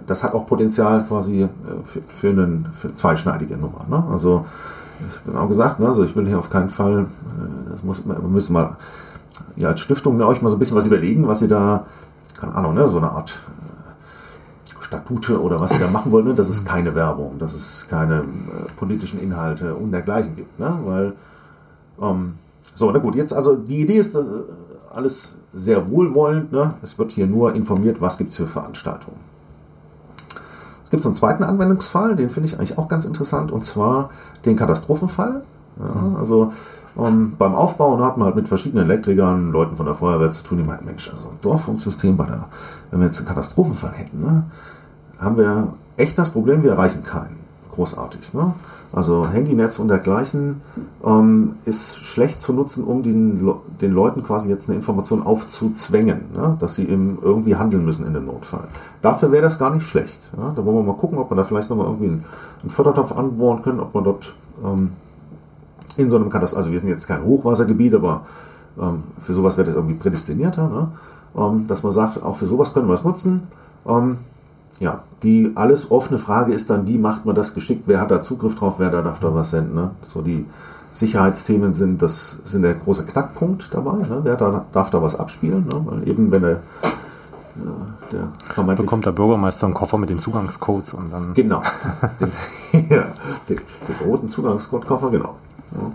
das 0.05 0.23
hat 0.23 0.33
auch 0.33 0.45
Potenzial 0.45 1.05
quasi 1.05 1.43
äh, 1.43 1.47
für, 1.83 2.01
für, 2.01 2.29
einen, 2.29 2.67
für 2.73 2.87
eine 2.87 2.95
zweischneidige 2.95 3.57
Nummer. 3.57 3.85
Ne? 3.89 4.03
Also 4.11 4.45
ich 5.09 5.27
habe 5.27 5.39
auch 5.39 5.47
gesagt, 5.47 5.79
ne, 5.79 5.87
also 5.87 6.03
ich 6.03 6.15
will 6.15 6.27
hier 6.27 6.39
auf 6.39 6.49
keinen 6.49 6.69
Fall, 6.69 7.01
äh, 7.01 7.71
das 7.71 7.83
muss, 7.83 8.05
wir 8.05 8.15
müssen 8.19 8.53
mal 8.53 8.77
ja, 9.55 9.69
als 9.69 9.79
Stiftung 9.79 10.17
ne, 10.17 10.27
euch 10.27 10.41
mal 10.41 10.49
so 10.49 10.55
ein 10.55 10.59
bisschen 10.59 10.77
was 10.77 10.87
überlegen, 10.87 11.27
was 11.27 11.41
ihr 11.41 11.47
da, 11.47 11.85
keine 12.39 12.53
Ahnung, 12.55 12.73
ne, 12.73 12.87
so 12.87 12.97
eine 12.97 13.11
Art 13.11 13.39
äh, 14.67 14.83
Statute 14.83 15.41
oder 15.41 15.59
was 15.59 15.71
ihr 15.71 15.79
da 15.79 15.87
machen 15.87 16.11
wollt, 16.11 16.25
ne, 16.25 16.33
dass 16.33 16.49
es 16.49 16.65
keine 16.65 16.95
Werbung, 16.95 17.39
dass 17.39 17.53
es 17.53 17.87
keine 17.89 18.19
äh, 18.19 18.71
politischen 18.77 19.19
Inhalte 19.19 19.75
und 19.75 19.91
dergleichen 19.91 20.35
gibt, 20.35 20.59
ne, 20.59 20.77
weil, 20.85 21.13
ähm, 22.01 22.33
so, 22.75 22.91
na 22.91 22.99
gut, 22.99 23.15
jetzt 23.15 23.33
also 23.33 23.55
die 23.55 23.81
Idee 23.81 23.97
ist 23.97 24.15
äh, 24.15 24.19
alles 24.93 25.29
sehr 25.53 25.89
wohlwollend, 25.89 26.51
ne, 26.51 26.75
es 26.81 26.97
wird 26.97 27.11
hier 27.11 27.27
nur 27.27 27.53
informiert, 27.53 28.01
was 28.01 28.17
gibt 28.17 28.31
es 28.31 28.37
für 28.37 28.47
Veranstaltungen 28.47 29.31
gibt 30.91 31.03
so 31.03 31.09
einen 31.09 31.15
zweiten 31.15 31.43
Anwendungsfall, 31.43 32.15
den 32.15 32.29
finde 32.29 32.47
ich 32.47 32.57
eigentlich 32.57 32.77
auch 32.77 32.87
ganz 32.87 33.05
interessant, 33.05 33.51
und 33.51 33.63
zwar 33.63 34.11
den 34.45 34.55
Katastrophenfall. 34.55 35.41
Ja, 35.79 36.01
mhm. 36.01 36.15
also 36.17 36.51
ähm, 36.97 37.33
beim 37.37 37.55
Aufbauen 37.55 38.03
hat 38.03 38.17
man 38.17 38.25
halt 38.25 38.35
mit 38.35 38.47
verschiedenen 38.47 38.85
Elektrikern, 38.85 39.51
Leuten 39.51 39.77
von 39.77 39.85
der 39.85 39.95
Feuerwehr 39.95 40.29
zu 40.31 40.43
tun, 40.43 40.59
die 40.59 40.63
meinen, 40.63 40.85
Mensch, 40.85 41.09
also 41.09 41.29
ein 41.29 41.39
Dorffunksystem, 41.41 42.17
bei 42.17 42.25
der, 42.25 42.47
wenn 42.91 42.99
wir 42.99 43.07
jetzt 43.07 43.17
einen 43.19 43.27
Katastrophenfall 43.27 43.93
hätten, 43.93 44.21
ne, 44.21 44.43
haben 45.17 45.37
wir 45.37 45.73
echt 45.97 46.17
das 46.17 46.29
Problem, 46.29 46.63
wir 46.63 46.71
erreichen 46.71 47.03
keinen. 47.03 47.39
Großartig. 47.71 48.33
Ne? 48.33 48.53
Also 48.93 49.27
Handynetz 49.27 49.79
und 49.79 49.87
dergleichen 49.87 50.61
ähm, 51.05 51.55
ist 51.65 52.03
schlecht 52.03 52.41
zu 52.41 52.51
nutzen, 52.51 52.83
um 52.83 53.03
den, 53.03 53.53
den 53.79 53.91
Leuten 53.91 54.21
quasi 54.21 54.49
jetzt 54.49 54.67
eine 54.67 54.75
Information 54.75 55.23
aufzuzwängen, 55.23 56.25
ne? 56.35 56.57
dass 56.59 56.75
sie 56.75 56.87
eben 56.89 57.17
irgendwie 57.21 57.55
handeln 57.55 57.85
müssen 57.85 58.05
in 58.05 58.13
dem 58.13 58.25
Notfall. 58.25 58.67
Dafür 59.01 59.31
wäre 59.31 59.43
das 59.43 59.57
gar 59.57 59.73
nicht 59.73 59.85
schlecht. 59.85 60.31
Ja? 60.37 60.51
Da 60.51 60.65
wollen 60.65 60.75
wir 60.75 60.83
mal 60.83 60.97
gucken, 60.97 61.17
ob 61.19 61.29
man 61.29 61.37
da 61.37 61.43
vielleicht 61.43 61.69
nochmal 61.69 61.85
irgendwie 61.85 62.07
einen, 62.07 62.25
einen 62.61 62.69
Fördertopf 62.69 63.13
anbohren 63.13 63.61
können, 63.61 63.79
ob 63.79 63.93
man 63.93 64.03
dort 64.03 64.33
ähm, 64.63 64.91
in 65.95 66.09
so 66.09 66.17
einem 66.17 66.29
Katastrophen, 66.29 66.57
also 66.57 66.71
wir 66.71 66.79
sind 66.79 66.89
jetzt 66.89 67.07
kein 67.07 67.23
Hochwassergebiet, 67.23 67.95
aber 67.95 68.25
ähm, 68.79 69.03
für 69.19 69.33
sowas 69.33 69.57
wäre 69.57 69.67
das 69.67 69.75
irgendwie 69.75 69.95
prädestinierter, 69.95 70.67
ne? 70.67 70.91
Ähm, 71.35 71.65
dass 71.67 71.83
man 71.83 71.93
sagt, 71.93 72.21
auch 72.21 72.35
für 72.35 72.45
sowas 72.45 72.73
können 72.73 72.87
wir 72.87 72.93
es 72.93 73.05
nutzen. 73.05 73.43
Ja, 74.79 75.03
die 75.23 75.51
alles 75.55 75.91
offene 75.91 76.17
Frage 76.17 76.53
ist 76.53 76.69
dann, 76.69 76.87
wie 76.87 76.97
macht 76.97 77.25
man 77.25 77.35
das 77.35 77.53
geschickt, 77.53 77.83
wer 77.87 78.01
hat 78.01 78.11
da 78.11 78.21
Zugriff 78.21 78.55
drauf, 78.55 78.75
wer 78.77 78.89
da 78.89 79.01
darf 79.01 79.19
da 79.19 79.33
was 79.33 79.51
senden. 79.51 79.75
Ne? 79.75 79.91
So 80.01 80.21
die 80.21 80.45
Sicherheitsthemen 80.91 81.73
sind, 81.73 82.01
das 82.01 82.39
sind 82.43 82.63
der 82.63 82.73
große 82.73 83.05
Knackpunkt 83.05 83.73
dabei. 83.73 83.97
Ne? 83.97 84.21
Wer 84.23 84.35
da, 84.35 84.65
darf 84.73 84.89
da 84.89 85.01
was 85.01 85.17
abspielen? 85.17 85.65
Ne? 85.65 85.81
Weil 85.85 86.07
eben, 86.07 86.31
wenn 86.31 86.41
der, 86.41 86.59
der 88.11 88.27
vermeintlich 88.53 88.85
bekommt 88.85 89.05
der 89.05 89.11
Bürgermeister 89.11 89.67
einen 89.67 89.73
Koffer 89.73 89.97
mit 89.97 90.09
den 90.09 90.19
Zugangscodes 90.19 90.93
und 90.93 91.13
dann. 91.13 91.33
Genau. 91.33 91.61
den, 92.19 92.89
ja, 92.89 93.05
den, 93.47 93.61
den, 93.87 94.07
roten 94.07 94.27
Zugangscode-Koffer, 94.27 95.11
genau. 95.11 95.35
Ja, 95.71 95.91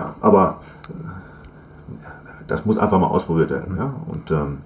ja 0.00 0.14
aber 0.20 0.58
äh, 0.88 2.44
das 2.48 2.66
muss 2.66 2.78
einfach 2.78 2.98
mal 2.98 3.06
ausprobiert 3.06 3.50
werden. 3.50 3.76
Ja? 3.78 3.94
Und 4.08 4.30
ähm, 4.30 4.58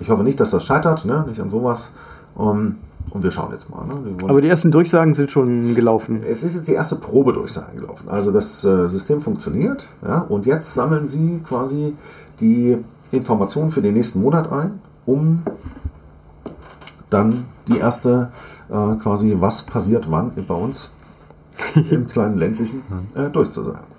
ich 0.00 0.10
hoffe 0.10 0.24
nicht, 0.24 0.40
dass 0.40 0.50
das 0.50 0.64
scheitert, 0.64 1.04
ne? 1.04 1.24
nicht 1.28 1.40
an 1.40 1.50
sowas. 1.50 1.92
Um, 2.34 2.76
und 3.10 3.22
wir 3.22 3.30
schauen 3.30 3.52
jetzt 3.52 3.68
mal. 3.68 3.84
Ne? 3.84 4.16
Aber 4.26 4.40
die 4.40 4.48
ersten 4.48 4.70
Durchsagen 4.70 5.14
sind 5.14 5.30
schon 5.30 5.74
gelaufen. 5.74 6.22
Es 6.22 6.42
ist 6.42 6.54
jetzt 6.54 6.68
die 6.68 6.72
erste 6.72 6.96
Probedurchsage 6.96 7.76
gelaufen. 7.76 8.08
Also 8.08 8.32
das 8.32 8.64
äh, 8.64 8.88
System 8.88 9.20
funktioniert. 9.20 9.86
Ja? 10.02 10.20
Und 10.22 10.46
jetzt 10.46 10.72
sammeln 10.72 11.06
Sie 11.06 11.42
quasi 11.44 11.94
die 12.40 12.78
Informationen 13.10 13.70
für 13.70 13.82
den 13.82 13.94
nächsten 13.94 14.20
Monat 14.20 14.50
ein, 14.50 14.80
um 15.04 15.42
dann 17.10 17.44
die 17.68 17.78
erste 17.78 18.30
äh, 18.70 18.94
quasi, 18.96 19.36
was 19.38 19.64
passiert 19.64 20.10
wann 20.10 20.32
bei 20.48 20.54
uns 20.54 20.90
im 21.90 22.08
kleinen 22.08 22.38
ländlichen 22.38 22.82
äh, 23.14 23.28
durchzusagen. 23.28 23.91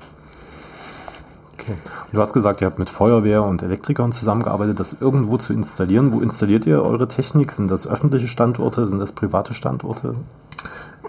Okay. 1.63 1.77
Du 2.11 2.19
hast 2.19 2.33
gesagt, 2.33 2.61
ihr 2.61 2.67
habt 2.67 2.79
mit 2.79 2.89
Feuerwehr 2.89 3.43
und 3.43 3.63
Elektrikern 3.63 4.11
zusammengearbeitet, 4.11 4.79
das 4.79 4.97
irgendwo 4.99 5.37
zu 5.37 5.53
installieren. 5.53 6.11
Wo 6.11 6.19
installiert 6.19 6.65
ihr 6.65 6.83
eure 6.83 7.07
Technik? 7.07 7.51
Sind 7.53 7.71
das 7.71 7.87
öffentliche 7.87 8.27
Standorte? 8.27 8.87
Sind 8.87 8.99
das 8.99 9.13
private 9.13 9.53
Standorte? 9.53 10.15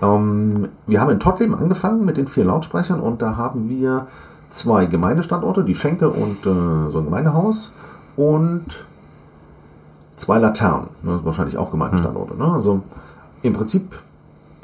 Ähm, 0.00 0.68
wir 0.86 1.00
haben 1.00 1.10
in 1.10 1.20
Tottleben 1.20 1.54
angefangen 1.54 2.04
mit 2.04 2.16
den 2.16 2.26
vier 2.26 2.44
Lautsprechern 2.44 3.00
und 3.00 3.20
da 3.20 3.36
haben 3.36 3.68
wir 3.68 4.06
zwei 4.48 4.86
Gemeindestandorte, 4.86 5.64
die 5.64 5.74
Schenke 5.74 6.10
und 6.10 6.46
äh, 6.46 6.90
so 6.90 6.98
ein 6.98 7.04
Gemeindehaus 7.04 7.72
und 8.16 8.86
zwei 10.16 10.38
Laternen, 10.38 10.90
ne, 11.02 11.20
wahrscheinlich 11.24 11.58
auch 11.58 11.72
Gemeindestandorte. 11.72 12.36
Ne? 12.36 12.44
Also 12.44 12.82
im 13.42 13.52
Prinzip 13.52 13.98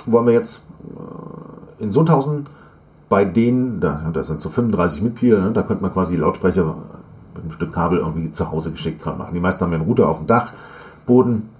wollen 0.07 0.27
wir 0.27 0.35
jetzt 0.35 0.63
äh, 0.85 1.83
in 1.83 1.91
Sundhausen 1.91 2.47
bei 3.11 3.25
denen, 3.25 3.81
da, 3.81 4.09
da 4.13 4.23
sind 4.23 4.41
so 4.41 4.49
35 4.49 5.03
Mitglieder, 5.03 5.41
ne, 5.41 5.51
da 5.51 5.63
könnte 5.63 5.83
man 5.83 5.93
quasi 5.93 6.13
die 6.13 6.21
Lautsprecher 6.21 6.65
mit 7.35 7.43
einem 7.43 7.51
Stück 7.51 7.73
Kabel 7.73 7.99
irgendwie 7.99 8.31
zu 8.31 8.51
Hause 8.51 8.71
geschickt 8.71 9.05
dran 9.05 9.19
machen. 9.19 9.35
Die 9.35 9.41
meisten 9.41 9.63
haben 9.63 9.73
ja 9.73 9.79
einen 9.79 9.87
Router 9.87 10.09
auf 10.09 10.19
dem 10.19 10.29
Dachboden 10.29 11.51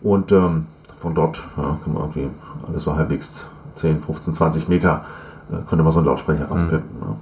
und 0.00 0.30
ähm, 0.30 0.66
von 0.98 1.14
dort 1.14 1.46
ja, 1.56 1.76
kann 1.82 1.92
man 1.92 2.04
irgendwie 2.04 2.30
alles 2.66 2.84
so 2.84 2.94
halbwegs 2.94 3.48
10, 3.74 4.00
15, 4.00 4.32
20 4.32 4.68
Meter 4.68 5.04
äh, 5.50 5.56
könnte 5.68 5.82
man 5.82 5.92
so 5.92 5.98
einen 5.98 6.06
Lautsprecher 6.06 6.50
ranpippen. 6.50 7.00
Ne? 7.00 7.16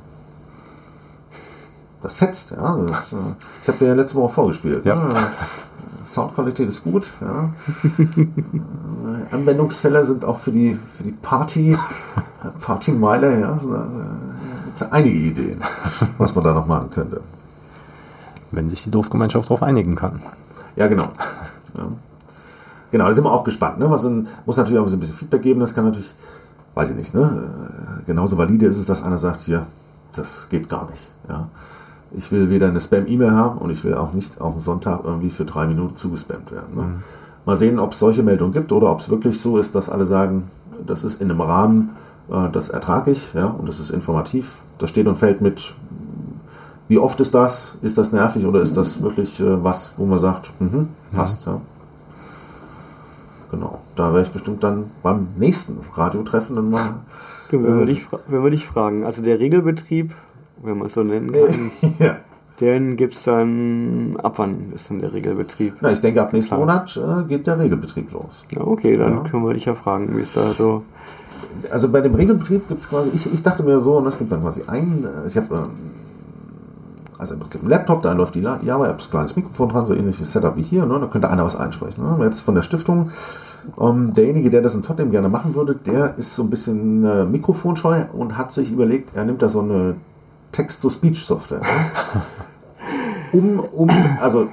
Das 2.02 2.14
fetzt, 2.16 2.50
ja. 2.50 2.76
Das, 2.86 3.14
äh, 3.14 3.16
ich 3.62 3.68
habe 3.68 3.78
dir 3.78 3.86
ja 3.88 3.94
letzte 3.94 4.18
Woche 4.18 4.34
vorgespielt. 4.34 4.84
Ja. 4.84 4.96
Ne? 4.96 5.14
Soundqualität 6.04 6.68
ist 6.68 6.84
gut. 6.84 7.14
Ja. 7.20 7.50
Äh, 9.04 9.34
Anwendungsfälle 9.34 10.02
sind 10.02 10.24
auch 10.24 10.38
für 10.38 10.50
die, 10.50 10.74
für 10.74 11.02
die 11.02 11.12
Party, 11.12 11.76
Partymeile, 12.50 13.40
ja. 13.40 13.58
So, 13.58 13.74
äh, 13.74 13.78
gibt's 14.64 14.80
ja 14.80 14.88
einige 14.90 15.18
Ideen, 15.18 15.60
was 16.18 16.34
man 16.34 16.44
da 16.44 16.52
noch 16.52 16.66
machen 16.66 16.90
könnte. 16.90 17.20
Wenn 18.50 18.70
sich 18.70 18.84
die 18.84 18.90
Dorfgemeinschaft 18.90 19.46
darauf 19.46 19.62
einigen 19.62 19.94
kann. 19.96 20.20
Ja, 20.76 20.86
genau. 20.86 21.08
Ja. 21.76 21.88
Genau, 22.90 23.06
da 23.06 23.12
sind 23.12 23.24
wir 23.24 23.32
auch 23.32 23.44
gespannt. 23.44 23.78
Ne? 23.78 23.90
Was 23.90 24.02
sind, 24.02 24.28
muss 24.46 24.56
natürlich 24.56 24.80
auch 24.80 24.86
so 24.86 24.96
ein 24.96 25.00
bisschen 25.00 25.16
Feedback 25.16 25.42
geben. 25.42 25.60
Das 25.60 25.74
kann 25.74 25.84
natürlich, 25.84 26.14
weiß 26.74 26.90
ich 26.90 26.96
nicht, 26.96 27.14
ne? 27.14 27.22
Äh, 28.00 28.04
genauso 28.06 28.38
valide 28.38 28.66
ist 28.66 28.78
es, 28.78 28.86
dass 28.86 29.02
einer 29.02 29.18
sagt, 29.18 29.40
hier, 29.40 29.66
das 30.12 30.48
geht 30.48 30.68
gar 30.68 30.88
nicht. 30.88 31.10
Ja? 31.28 31.48
Ich 32.12 32.30
will 32.30 32.50
weder 32.50 32.68
eine 32.68 32.80
Spam-E-Mail 32.80 33.32
haben 33.32 33.58
und 33.58 33.70
ich 33.70 33.82
will 33.82 33.94
auch 33.94 34.12
nicht 34.12 34.40
auf 34.40 34.52
den 34.52 34.62
Sonntag 34.62 35.00
irgendwie 35.02 35.30
für 35.30 35.44
drei 35.44 35.66
Minuten 35.66 35.96
zugespammt 35.96 36.52
werden. 36.52 36.76
Ne? 36.76 36.82
Mhm. 36.82 37.02
Mal 37.44 37.56
sehen, 37.56 37.78
ob 37.78 37.92
es 37.92 37.98
solche 37.98 38.22
Meldungen 38.22 38.52
gibt 38.52 38.72
oder 38.72 38.90
ob 38.90 39.00
es 39.00 39.10
wirklich 39.10 39.40
so 39.40 39.58
ist, 39.58 39.74
dass 39.74 39.90
alle 39.90 40.06
sagen, 40.06 40.44
das 40.86 41.04
ist 41.04 41.20
in 41.20 41.30
einem 41.30 41.40
Rahmen, 41.40 41.90
das 42.28 42.68
ertrage 42.70 43.10
ich 43.10 43.34
ja, 43.34 43.46
und 43.46 43.68
das 43.68 43.80
ist 43.80 43.90
informativ. 43.90 44.58
Das 44.78 44.90
steht 44.90 45.06
und 45.06 45.16
fällt 45.16 45.40
mit, 45.40 45.74
wie 46.88 46.98
oft 46.98 47.20
ist 47.20 47.34
das? 47.34 47.78
Ist 47.82 47.96
das 47.98 48.12
nervig 48.12 48.46
oder 48.46 48.60
ist 48.60 48.76
das 48.76 49.02
wirklich 49.02 49.40
äh, 49.40 49.62
was, 49.62 49.94
wo 49.96 50.06
man 50.06 50.18
sagt, 50.18 50.52
mhm, 50.60 50.88
passt. 51.12 51.46
Ja. 51.46 51.60
Genau, 53.50 53.78
da 53.94 54.12
werde 54.12 54.26
ich 54.26 54.32
bestimmt 54.32 54.64
dann 54.64 54.90
beim 55.02 55.28
nächsten 55.38 55.78
Radiotreffen 55.94 56.56
dann 56.56 56.70
mal. 56.70 56.94
Wenn 57.50 57.62
wir, 57.62 57.82
Äh. 57.82 57.86
dich, 57.86 58.06
wenn 58.26 58.42
wir 58.42 58.50
dich 58.50 58.66
fragen, 58.66 59.04
also 59.04 59.22
der 59.22 59.38
Regelbetrieb, 59.38 60.12
wenn 60.62 60.78
man 60.78 60.88
es 60.88 60.94
so 60.94 61.04
nennen 61.04 61.30
kann, 61.30 61.70
ja. 62.00 62.16
den 62.58 62.96
gibt 62.96 63.14
es 63.14 63.24
dann, 63.24 64.16
ab 64.20 64.38
wann 64.38 64.72
ist 64.74 64.90
dann 64.90 65.00
der 65.00 65.12
Regelbetrieb? 65.12 65.74
Na, 65.80 65.92
ich 65.92 66.00
denke, 66.00 66.20
ab 66.22 66.32
nächsten. 66.32 66.56
Monat 66.56 66.96
äh, 66.96 67.22
geht 67.28 67.46
der 67.46 67.58
Regelbetrieb 67.60 68.10
los. 68.12 68.44
Ja, 68.50 68.62
okay, 68.62 68.96
dann 68.96 69.18
Ja. 69.18 69.22
können 69.30 69.44
wir 69.46 69.54
dich 69.54 69.66
ja 69.66 69.74
fragen, 69.74 70.16
wie 70.16 70.22
es 70.22 70.32
da 70.32 70.50
so. 70.50 70.82
Also 71.70 71.88
bei 71.88 72.00
dem 72.00 72.14
Regelbetrieb 72.14 72.68
gibt 72.68 72.80
es 72.80 72.88
quasi, 72.88 73.10
ich, 73.14 73.32
ich 73.32 73.42
dachte 73.42 73.62
mir 73.62 73.80
so, 73.80 73.96
und 73.98 74.06
es 74.06 74.18
gibt 74.18 74.30
dann 74.32 74.42
quasi 74.42 74.62
einen, 74.66 75.04
äh, 75.04 75.26
ich 75.26 75.36
habe 75.36 75.54
ähm, 75.54 75.70
also 77.18 77.34
im 77.34 77.40
Prinzip 77.40 77.60
einen 77.62 77.70
Laptop, 77.70 78.02
da 78.02 78.12
läuft 78.12 78.34
die 78.34 78.40
La- 78.40 78.60
Java-App, 78.62 78.98
ist 78.98 79.06
ein 79.06 79.10
kleines 79.10 79.36
Mikrofon 79.36 79.68
dran, 79.68 79.86
so 79.86 79.94
ähnliches 79.94 80.32
Setup 80.32 80.56
wie 80.56 80.62
hier, 80.62 80.84
ne? 80.84 80.98
da 81.00 81.06
könnte 81.06 81.30
einer 81.30 81.44
was 81.44 81.56
einsprechen. 81.56 82.04
Ne? 82.04 82.24
Jetzt 82.24 82.40
von 82.40 82.54
der 82.54 82.62
Stiftung, 82.62 83.10
ähm, 83.80 84.12
derjenige, 84.12 84.50
der 84.50 84.62
das 84.62 84.74
in 84.74 84.82
Tottenham 84.82 85.10
gerne 85.10 85.28
machen 85.28 85.54
würde, 85.54 85.74
der 85.74 86.18
ist 86.18 86.34
so 86.34 86.42
ein 86.42 86.50
bisschen 86.50 87.04
äh, 87.04 87.24
mikrofonscheu 87.24 88.02
und 88.12 88.36
hat 88.36 88.52
sich 88.52 88.70
überlegt, 88.72 89.14
er 89.14 89.24
nimmt 89.24 89.40
da 89.42 89.48
so 89.48 89.60
eine 89.60 89.94
Text-to-Speech-Software. 90.52 91.60
Ne? 91.60 91.66
um, 93.32 93.60
um, 93.60 93.88
also 94.20 94.48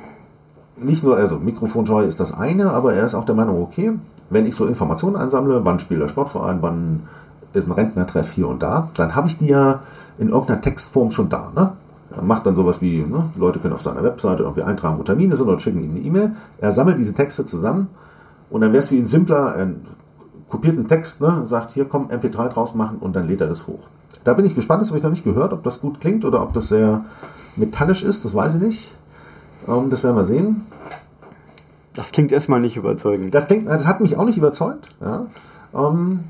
nicht 0.77 1.03
nur, 1.03 1.17
also 1.17 1.37
Mikrofonscheu 1.37 2.03
ist 2.05 2.19
das 2.19 2.33
eine, 2.33 2.71
aber 2.71 2.93
er 2.93 3.05
ist 3.05 3.13
auch 3.13 3.25
der 3.25 3.35
Meinung, 3.35 3.61
okay, 3.61 3.91
wenn 4.31 4.47
ich 4.47 4.55
so 4.55 4.65
Informationen 4.65 5.15
einsammle, 5.15 5.63
wann 5.63 5.79
spielt 5.79 6.01
der 6.01 6.07
Sportverein, 6.07 6.61
wann 6.61 7.03
ist 7.53 7.67
ein 7.67 7.73
Rentnertreff 7.73 8.31
hier 8.31 8.47
und 8.47 8.63
da, 8.63 8.89
dann 8.95 9.13
habe 9.13 9.27
ich 9.27 9.37
die 9.37 9.47
ja 9.47 9.81
in 10.17 10.29
irgendeiner 10.29 10.61
Textform 10.61 11.11
schon 11.11 11.29
da. 11.29 11.51
Ne? 11.53 11.73
Er 12.15 12.23
macht 12.23 12.45
dann 12.45 12.55
sowas 12.55 12.81
wie, 12.81 13.03
ne, 13.03 13.25
Leute 13.35 13.59
können 13.59 13.73
auf 13.73 13.81
seiner 13.81 14.03
Webseite 14.03 14.43
irgendwie 14.43 14.63
eintragen, 14.63 14.97
wo 14.97 15.03
Termine 15.03 15.35
sind 15.35 15.47
oder 15.47 15.59
schicken 15.59 15.83
ihm 15.83 15.91
eine 15.91 15.99
E-Mail. 15.99 16.31
Er 16.59 16.71
sammelt 16.71 16.97
diese 16.97 17.13
Texte 17.13 17.45
zusammen 17.45 17.87
und 18.49 18.61
dann 18.61 18.71
wäre 18.71 18.81
es 18.81 18.89
für 18.89 18.95
ihn 18.95 19.05
simpler, 19.05 19.53
einen 19.53 19.85
kopierten 20.49 20.87
Text, 20.87 21.21
ne, 21.21 21.43
sagt, 21.45 21.71
hier 21.71 21.85
komm, 21.85 22.07
MP3 22.07 22.49
draus 22.49 22.73
machen 22.73 22.97
und 22.99 23.15
dann 23.15 23.27
lädt 23.27 23.41
er 23.41 23.47
das 23.47 23.67
hoch. 23.67 23.79
Da 24.23 24.33
bin 24.33 24.45
ich 24.45 24.55
gespannt, 24.55 24.81
das 24.81 24.89
habe 24.89 24.97
ich 24.97 25.03
noch 25.03 25.09
nicht 25.09 25.23
gehört, 25.23 25.51
ob 25.53 25.63
das 25.63 25.81
gut 25.81 25.99
klingt 25.99 26.25
oder 26.25 26.41
ob 26.41 26.53
das 26.53 26.69
sehr 26.69 27.05
metallisch 27.55 28.03
ist, 28.03 28.23
das 28.23 28.33
weiß 28.33 28.55
ich 28.55 28.61
nicht. 28.61 28.95
Ähm, 29.67 29.89
das 29.89 30.03
werden 30.03 30.15
wir 30.15 30.23
sehen. 30.23 30.65
Das 31.93 32.11
klingt 32.11 32.31
erstmal 32.31 32.61
nicht 32.61 32.77
überzeugend. 32.77 33.33
Das, 33.33 33.47
klingt, 33.47 33.67
das 33.67 33.85
hat 33.85 33.99
mich 34.01 34.17
auch 34.17 34.25
nicht 34.25 34.37
überzeugt. 34.37 34.93
Ja. 35.01 35.25
Ähm, 35.73 36.21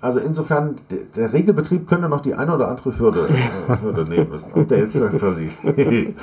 also 0.00 0.18
insofern, 0.20 0.76
der, 0.90 0.98
der 1.16 1.32
Regelbetrieb 1.32 1.88
könnte 1.88 2.08
noch 2.08 2.20
die 2.20 2.34
eine 2.34 2.54
oder 2.54 2.68
andere 2.68 2.98
Hürde, 2.98 3.28
äh, 3.68 3.82
Hürde 3.82 4.04
nehmen 4.10 4.28
müssen. 4.30 4.50
Ob 4.54 4.66
der 4.68 4.78
jetzt 4.78 4.96
äh, 4.96 5.08
quasi 5.08 5.50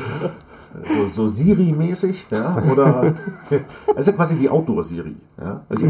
so, 0.98 1.06
so 1.06 1.28
Siri-mäßig, 1.28 2.28
ja, 2.32 2.62
oder 2.72 3.14
das 3.88 4.00
ist 4.00 4.08
ja 4.08 4.14
quasi 4.14 4.36
die 4.36 4.50
Outdoor-Siri. 4.50 5.16
Ja. 5.40 5.62
Also, 5.70 5.88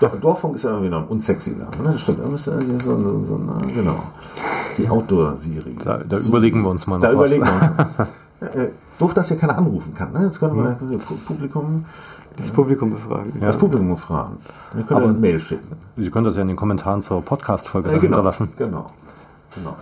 Do- 0.00 0.10
Dorffunk 0.20 0.56
ist 0.56 0.64
ja 0.64 0.70
irgendwie 0.70 0.90
noch 0.90 1.02
ein 1.02 1.08
unsexy 1.08 1.50
Name. 1.52 1.70
Ne? 1.82 1.92
Das 1.92 2.00
stimmt, 2.00 2.20
da 2.24 2.28
müsste 2.28 2.52
also 2.52 2.76
so, 2.78 2.98
so, 3.02 3.24
so, 3.24 3.38
na, 3.38 3.58
genau. 3.74 4.02
Die 4.76 4.88
Outdoor-Siri. 4.88 5.76
Da, 5.84 5.98
da 5.98 6.18
überlegen 6.18 6.62
wir 6.62 6.70
uns 6.70 6.86
mal 6.86 6.98
noch 6.98 7.02
Da 7.08 7.16
was. 7.16 7.32
überlegen 7.32 7.44
wir 7.44 7.84
uns 7.84 7.98
was. 7.98 8.06
Doof, 8.98 9.14
dass 9.14 9.28
hier 9.28 9.36
keiner 9.36 9.56
anrufen 9.58 9.92
kann. 9.94 10.12
Ne? 10.12 10.24
Jetzt 10.24 10.38
können 10.40 10.56
wir 10.56 10.76
das 10.96 11.04
Publikum, 11.26 11.84
Das 12.36 12.50
Publikum 12.50 12.90
befragen. 12.92 13.32
das 13.40 13.56
Publikum 13.56 13.96
fragen. 13.96 14.36
Wir 14.72 14.84
können 14.84 15.00
Aber- 15.00 15.10
eine 15.10 15.18
Mail 15.18 15.40
schicken. 15.40 15.66
Sie 15.96 16.10
können 16.10 16.24
das 16.24 16.36
ja 16.36 16.42
in 16.42 16.48
den 16.48 16.56
Kommentaren 16.56 17.02
zur 17.02 17.22
Podcast-Folge 17.22 17.88
Äh, 17.88 17.92
genau, 17.92 18.02
hinterlassen. 18.02 18.48
genau. 18.56 18.86
Genau. 19.54 19.76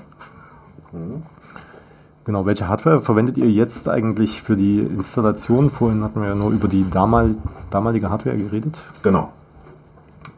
Genau, 2.25 2.47
welche 2.47 2.69
Hardware 2.69 3.01
verwendet 3.01 3.37
ihr 3.37 3.51
jetzt 3.51 3.89
eigentlich 3.89 4.43
für 4.43 4.55
die 4.57 4.79
Installation? 4.81 5.71
Vorhin 5.71 6.05
hatten 6.05 6.21
wir 6.21 6.29
ja 6.29 6.35
nur 6.35 6.51
über 6.53 6.69
die 6.69 6.89
damal, 6.89 7.35
damalige 7.71 8.11
Hardware 8.11 8.37
geredet. 8.37 8.79
Genau. 9.03 9.31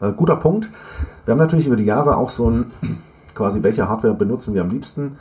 Äh, 0.00 0.12
guter 0.12 0.36
Punkt. 0.36 0.70
Wir 1.26 1.32
haben 1.32 1.38
natürlich 1.38 1.66
über 1.66 1.76
die 1.76 1.84
Jahre 1.84 2.16
auch 2.16 2.30
so 2.30 2.50
ein, 2.50 2.66
quasi, 3.34 3.62
welche 3.62 3.88
Hardware 3.88 4.14
benutzen 4.14 4.54
wir 4.54 4.62
am 4.62 4.70
liebsten. 4.70 5.18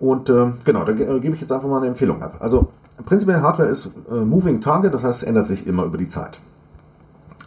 Und 0.00 0.30
äh, 0.30 0.46
genau, 0.64 0.84
da 0.84 0.92
äh, 0.92 1.20
gebe 1.20 1.34
ich 1.34 1.40
jetzt 1.40 1.52
einfach 1.52 1.68
mal 1.68 1.76
eine 1.76 1.88
Empfehlung 1.88 2.22
ab. 2.22 2.36
Also 2.40 2.68
prinzipiell 3.04 3.40
Hardware 3.42 3.68
ist 3.68 3.90
äh, 4.10 4.14
Moving 4.14 4.60
Target, 4.60 4.94
das 4.94 5.04
heißt, 5.04 5.22
es 5.22 5.28
ändert 5.28 5.46
sich 5.46 5.66
immer 5.66 5.84
über 5.84 5.98
die 5.98 6.08
Zeit. 6.08 6.40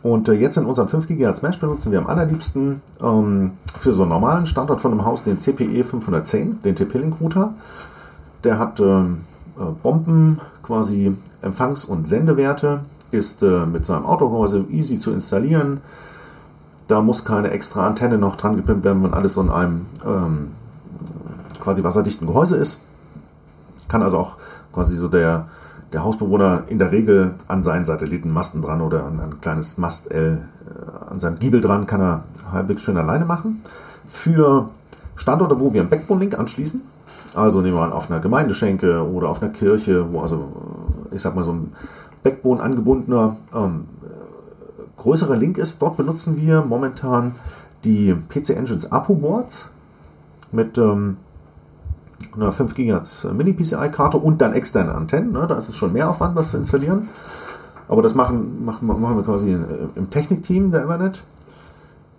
Und 0.04 0.30
äh, 0.30 0.34
jetzt 0.34 0.58
in 0.58 0.66
unserem 0.66 0.88
5 0.88 1.08
GHz 1.08 1.42
Mesh 1.42 1.60
benutzen 1.60 1.92
wir 1.92 2.00
am 2.00 2.08
allerliebsten 2.08 2.82
ähm, 3.02 3.52
für 3.80 3.94
so 3.94 4.04
einen 4.04 4.12
normalen 4.12 4.46
Standort 4.46 4.82
von 4.82 4.92
einem 4.92 5.04
Haus 5.04 5.24
den 5.24 5.38
CPE 5.38 5.84
510, 5.84 6.60
den 6.62 6.76
TP-Link 6.76 7.20
Router. 7.20 7.54
Der 8.44 8.60
hat 8.60 8.80
ähm, 8.80 9.22
äh, 9.58 9.64
Bomben, 9.82 10.40
quasi 10.62 11.16
Empfangs- 11.42 11.86
und 11.86 12.08
Sendewerte, 12.08 12.82
ist 13.12 13.42
äh, 13.42 13.66
mit 13.66 13.86
seinem 13.86 14.06
Autogehäuse 14.06 14.66
easy 14.70 15.00
zu 15.00 15.12
installieren. 15.12 15.82
Da 16.88 17.02
muss 17.02 17.26
keine 17.26 17.52
extra 17.52 17.88
Antenne 17.88 18.18
noch 18.18 18.36
dran 18.36 18.58
gepimpt 18.58 18.84
werden, 18.84 19.04
wenn 19.04 19.14
alles 19.14 19.36
so 19.36 19.42
in 19.42 19.50
einem 19.50 19.86
ähm, 20.06 20.48
quasi 21.64 21.84
wasserdichten 21.84 22.28
Gehäuse 22.28 22.58
ist. 22.58 22.82
Kann 23.88 24.04
also 24.04 24.18
auch 24.18 24.38
quasi 24.74 24.98
so 24.98 25.08
der, 25.08 25.48
der 25.94 26.04
Hausbewohner 26.04 26.64
in 26.68 26.78
der 26.78 26.92
Regel 26.92 27.36
an 27.48 27.64
seinen 27.64 27.86
Satellitenmasten 27.86 28.62
dran 28.62 28.82
oder 28.82 29.06
an 29.06 29.20
ein 29.20 29.42
kleines 29.42 29.78
Mast-L 29.78 30.42
äh, 30.66 31.12
an 31.12 31.20
seinem 31.20 31.40
Giebel 31.40 31.62
dran, 31.62 31.86
kann 31.86 32.02
er 32.02 32.24
halbwegs 32.52 32.82
schön 32.82 32.98
alleine 32.98 33.26
machen. 33.26 33.64
Für 34.06 34.70
Standorte, 35.16 35.60
wo 35.60 35.74
wir 35.74 35.82
einen 35.82 35.90
Backbone-Link 35.90 36.38
anschließen, 36.38 36.82
also 37.36 37.62
nehmen 37.62 37.78
wir 37.78 37.84
an 37.84 37.94
auf 37.94 38.12
einer 38.12 38.20
Gemeindeschenke 38.20 39.10
oder 39.10 39.30
auf 39.30 39.42
einer 39.42 39.52
Kirche, 39.52 40.12
wo 40.12 40.22
also, 40.22 40.52
äh, 41.12 41.16
ich 41.16 41.22
sag 41.22 41.36
mal, 41.36 41.44
so 41.44 41.54
ein 41.54 41.72
Backbone 42.24 42.62
angebundener 42.62 43.38
ähm, 43.56 43.86
äh, 44.04 45.02
größerer 45.02 45.38
Link 45.38 45.58
ist. 45.58 45.82
Dort 45.82 45.96
benutzen 45.96 46.36
wir 46.38 46.62
momentan 46.62 47.36
die 47.86 48.16
PC 48.30 48.52
Engines 48.52 48.92
APU-Boards 48.92 49.70
mit 50.52 50.78
ähm, 50.78 51.18
einer 52.36 52.52
5 52.52 52.74
GHz 52.74 53.28
Mini-PCI-Karte 53.34 54.18
und 54.18 54.42
dann 54.42 54.54
externe 54.54 54.94
Antennen. 54.94 55.32
Ne? 55.32 55.46
Da 55.48 55.56
ist 55.56 55.70
es 55.70 55.76
schon 55.76 55.94
mehr 55.94 56.10
Aufwand, 56.10 56.38
das 56.38 56.52
zu 56.52 56.58
installieren. 56.58 57.10
Aber 57.88 58.02
das 58.02 58.16
machen, 58.16 58.64
machen, 58.66 58.88
machen 58.88 59.18
wir 59.18 59.24
quasi 59.24 59.58
im 59.96 60.10
Technikteam 60.10 60.72
der 60.72 60.84
Evernet. 60.84 61.24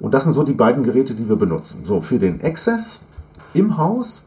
Und 0.01 0.13
das 0.13 0.25
sind 0.25 0.33
so 0.33 0.43
die 0.43 0.53
beiden 0.53 0.85
Geräte, 0.85 1.15
die 1.15 1.29
wir 1.29 1.37
benutzen. 1.37 1.83
So, 1.85 2.01
für 2.01 2.19
den 2.19 2.43
Access 2.43 3.01
im 3.55 3.79
Haus, 3.79 4.25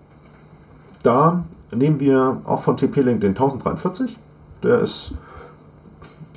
da 1.03 1.43
nehmen 1.75 1.99
wir 1.99 2.41
auch 2.45 2.61
von 2.61 2.77
TP-Link 2.77 3.21
den 3.21 3.31
1043. 3.31 4.17
Der 4.63 4.79
ist 4.79 5.13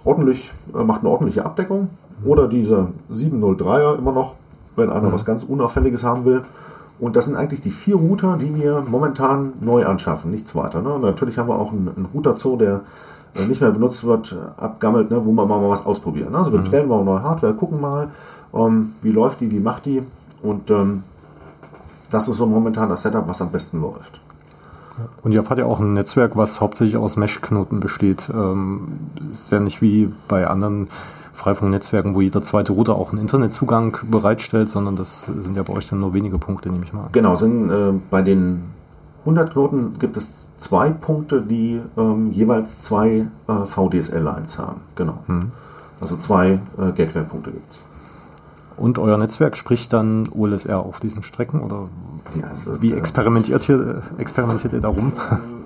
ordentlich, 0.04 0.52
äh, 0.74 0.84
macht 0.84 1.00
eine 1.00 1.10
ordentliche 1.10 1.44
Abdeckung. 1.44 1.88
oder 2.22 2.48
diese 2.48 2.88
703er 3.10 3.96
immer 3.96 4.12
noch, 4.12 4.34
wenn 4.76 4.90
einer 4.90 5.10
was 5.10 5.24
ganz 5.24 5.42
Unauffälliges 5.42 6.04
haben 6.04 6.26
will. 6.26 6.44
Und 7.00 7.16
das 7.16 7.24
sind 7.24 7.36
eigentlich 7.36 7.62
die 7.62 7.70
vier 7.70 7.96
Router, 7.96 8.36
die 8.36 8.54
wir 8.54 8.84
momentan 8.86 9.54
neu 9.60 9.86
anschaffen, 9.86 10.30
nichts 10.30 10.54
weiter. 10.54 10.82
Ne? 10.82 10.92
Und 10.92 11.02
natürlich 11.02 11.38
haben 11.38 11.48
wir 11.48 11.58
auch 11.58 11.72
einen, 11.72 11.88
einen 11.88 12.06
Router-Zoo, 12.12 12.56
der 12.56 12.82
äh, 13.34 13.46
nicht 13.46 13.60
mehr 13.60 13.70
benutzt 13.70 14.04
wird, 14.04 14.32
äh, 14.32 14.62
abgammelt, 14.62 15.10
ne? 15.10 15.24
wo 15.24 15.32
wir 15.32 15.46
mal 15.46 15.68
was 15.68 15.86
ausprobieren. 15.86 16.32
Ne? 16.32 16.38
Also 16.38 16.52
wir 16.52 16.60
bestellen 16.60 16.88
mal 16.88 17.02
neue 17.02 17.22
Hardware, 17.22 17.54
gucken 17.54 17.80
mal, 17.80 18.08
ähm, 18.52 18.92
wie 19.00 19.12
läuft 19.12 19.40
die, 19.40 19.50
wie 19.50 19.60
macht 19.60 19.86
die. 19.86 20.02
Und 20.42 20.70
ähm, 20.70 21.04
das 22.10 22.28
ist 22.28 22.36
so 22.36 22.46
momentan 22.46 22.90
das 22.90 23.02
Setup, 23.02 23.26
was 23.26 23.40
am 23.40 23.50
besten 23.50 23.80
läuft. 23.80 24.20
Und 25.22 25.32
ihr 25.32 25.42
habt 25.42 25.58
ja 25.58 25.64
auch 25.64 25.80
ein 25.80 25.94
Netzwerk, 25.94 26.36
was 26.36 26.60
hauptsächlich 26.60 26.98
aus 26.98 27.16
Mesh-Knoten 27.16 27.80
besteht. 27.80 28.30
Ähm, 28.34 28.88
ist 29.30 29.50
ja 29.50 29.60
nicht 29.60 29.80
wie 29.80 30.12
bei 30.28 30.46
anderen 30.46 30.88
Freifunknetzwerken, 31.32 32.14
wo 32.14 32.20
jeder 32.20 32.42
zweite 32.42 32.72
Router 32.72 32.96
auch 32.96 33.12
einen 33.12 33.20
Internetzugang 33.20 33.98
bereitstellt, 34.10 34.68
sondern 34.68 34.96
das 34.96 35.26
sind 35.26 35.56
ja 35.56 35.62
bei 35.62 35.72
euch 35.72 35.88
dann 35.88 36.00
nur 36.00 36.12
wenige 36.14 36.38
Punkte, 36.38 36.70
nehme 36.70 36.84
ich 36.84 36.92
mal 36.92 37.04
an. 37.04 37.12
Genau, 37.12 37.34
sind 37.34 37.70
äh, 37.70 37.92
bei 38.10 38.22
den 38.22 38.64
100 39.20 39.52
Knoten 39.52 39.98
gibt 39.98 40.16
es 40.16 40.48
zwei 40.56 40.90
Punkte, 40.90 41.42
die 41.42 41.80
ähm, 41.96 42.32
jeweils 42.32 42.80
zwei 42.82 43.26
äh, 43.48 43.66
VDSL-Lines 43.66 44.58
haben. 44.58 44.80
Genau. 44.94 45.18
Also 46.00 46.16
zwei 46.16 46.60
äh, 46.78 46.92
Gateway-Punkte 46.92 47.50
gibt 47.50 47.70
es. 47.70 47.84
Und 48.76 48.98
euer 48.98 49.18
Netzwerk 49.18 49.58
spricht 49.58 49.92
dann 49.92 50.26
OLSR 50.34 50.80
auf 50.80 51.00
diesen 51.00 51.22
Strecken 51.22 51.60
oder 51.60 51.88
Ja, 52.34 52.46
also, 52.48 52.80
wie 52.80 52.92
äh, 52.92 52.96
experimentiert 52.96 53.68
ihr, 53.68 54.02
experimentiert 54.16 54.72
ihr 54.72 54.80
darum? 54.80 55.12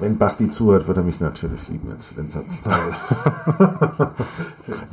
Wenn 0.00 0.18
Basti 0.18 0.50
zuhört, 0.50 0.86
wird 0.86 0.98
er 0.98 1.02
mich 1.02 1.20
natürlich 1.20 1.68
lieben 1.68 1.88
jetzt 1.90 2.08
für 2.08 2.16
den 2.16 2.30
Satz. 2.30 2.62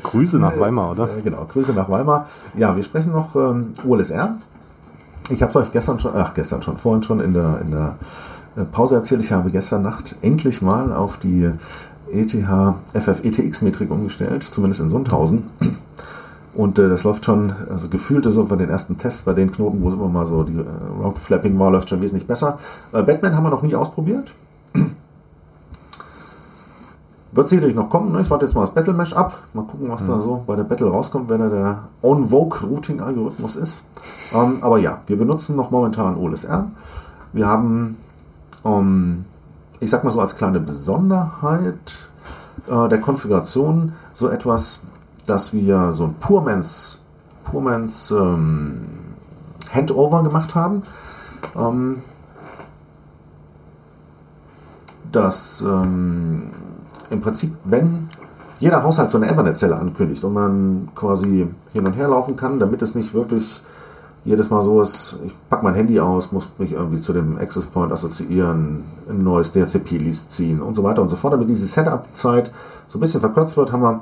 Grüße 0.04 0.40
nach 0.40 0.58
Weimar, 0.60 0.92
oder? 0.92 1.10
Genau, 1.24 1.46
Grüße 1.46 1.74
nach 1.74 1.90
Weimar. 1.90 2.28
Ja, 2.56 2.76
wir 2.76 2.84
sprechen 2.84 3.12
noch 3.12 3.36
ähm, 3.36 3.74
OLSR. 3.86 4.38
Ich 5.30 5.42
habe 5.42 5.50
es 5.50 5.56
euch 5.56 5.72
gestern 5.72 6.00
schon, 6.00 6.12
ach 6.16 6.34
gestern 6.34 6.62
schon, 6.62 6.78
vorhin 6.78 7.04
schon 7.04 7.20
in 7.20 7.34
der, 7.34 7.60
in 7.62 7.72
der 7.72 7.96
äh, 8.56 8.66
Pause 8.66 8.96
erzählt, 8.96 9.22
ich 9.22 9.32
habe 9.32 9.50
gestern 9.50 9.82
Nacht 9.82 10.16
endlich 10.22 10.62
mal 10.62 10.94
auf 10.94 11.18
die 11.18 11.52
ETH 12.12 12.36
FFETX-Metrik 12.94 13.90
umgestellt, 13.90 14.44
zumindest 14.44 14.82
in 14.82 14.90
Sundhausen. 14.90 15.50
Und 16.54 16.78
äh, 16.78 16.88
das 16.88 17.04
läuft 17.04 17.26
schon, 17.26 17.54
also 17.70 17.90
gefühlt 17.90 18.26
so 18.26 18.46
bei 18.46 18.56
den 18.56 18.70
ersten 18.70 18.98
Tests, 18.98 19.24
bei 19.24 19.34
den 19.34 19.52
Knoten, 19.52 19.82
wo 19.82 19.90
es 19.90 19.96
immer 19.96 20.08
mal 20.08 20.26
so 20.26 20.44
die 20.44 20.58
äh, 20.58 21.02
Route 21.02 21.20
Flapping 21.20 21.58
war, 21.58 21.72
läuft 21.72 21.90
schon 21.90 22.02
wesentlich 22.02 22.28
besser. 22.28 22.60
Äh, 22.92 23.02
Batman 23.02 23.36
haben 23.36 23.44
wir 23.44 23.50
noch 23.50 23.64
nie 23.64 23.76
ausprobiert. 23.76 24.36
Wird 27.36 27.50
sicherlich 27.50 27.74
noch 27.74 27.90
kommen. 27.90 28.12
Ne? 28.12 28.22
Ich 28.22 28.30
warte 28.30 28.46
jetzt 28.46 28.54
mal 28.54 28.62
das 28.62 28.74
Battle 28.76 28.94
Mesh 28.94 29.14
ab. 29.14 29.40
Mal 29.54 29.64
gucken, 29.64 29.90
was 29.90 30.06
da 30.06 30.22
so 30.22 30.44
bei 30.46 30.56
der 30.56 30.66
Battle 30.66 30.88
rauskommt, 30.88 31.30
wenn 31.30 31.40
da 31.40 31.50
der 31.50 31.80
On-Vogue-Routing-Algorithmus 32.04 33.56
ist. 33.56 33.86
Ähm, 34.34 34.58
aber 34.62 34.78
ja, 34.78 35.02
wir 35.08 35.18
benutzen 35.18 35.56
noch 35.56 35.72
momentan 35.72 36.16
OLSR. 36.16 36.68
Wir 37.32 37.48
haben, 37.48 37.98
ähm, 38.64 39.26
ich 39.80 39.90
sag 39.90 40.04
mal 40.04 40.12
so 40.12 40.22
als 40.22 40.36
kleine 40.36 40.60
Besonderheit 40.60 42.10
äh, 42.68 42.88
der 42.88 43.02
Konfiguration 43.02 43.94
so 44.14 44.30
etwas, 44.30 44.84
dass 45.26 45.54
wir 45.54 45.92
so 45.92 46.04
ein 46.04 46.14
Purmans, 46.20 47.02
Purmans 47.46 48.12
ähm, 48.12 48.82
Handover 49.74 50.22
gemacht 50.22 50.54
haben. 50.54 50.84
Ähm, 51.56 52.04
dass 55.16 55.62
ähm, 55.62 56.52
im 57.10 57.22
Prinzip, 57.22 57.56
wenn 57.64 58.10
jeder 58.60 58.84
Haushalt 58.84 59.12
so 59.12 59.18
eine 59.18 59.30
Ethernet-Zelle 59.30 59.76
ankündigt 59.76 60.24
und 60.24 60.34
man 60.34 60.90
quasi 60.96 61.48
hin 61.72 61.86
und 61.86 61.94
her 61.94 62.08
laufen 62.08 62.36
kann, 62.36 62.60
damit 62.60 62.82
es 62.82 62.96
nicht 62.96 63.14
wirklich 63.14 63.62
jedes 64.26 64.50
Mal 64.50 64.62
so 64.62 64.82
ist, 64.82 65.20
ich 65.26 65.36
packe 65.50 65.66
mein 65.66 65.76
Handy 65.76 66.00
aus, 66.00 66.32
muss 66.32 66.48
mich 66.58 66.72
irgendwie 66.72 67.02
zu 67.02 67.12
dem 67.12 67.38
Access 67.38 67.66
Point 67.66 67.92
assoziieren, 67.92 68.84
ein 69.10 69.24
neues 69.24 69.52
DHCP-List 69.52 70.32
ziehen 70.32 70.62
und 70.62 70.76
so 70.76 70.84
weiter 70.84 71.02
und 71.02 71.10
so 71.10 71.18
fort. 71.18 71.34
Damit 71.34 71.50
diese 71.50 71.66
Setup-Zeit 71.66 72.52
so 72.88 72.98
ein 72.98 73.02
bisschen 73.02 73.20
verkürzt 73.20 73.58
wird, 73.58 73.74
haben 73.74 73.82
wir 73.82 74.02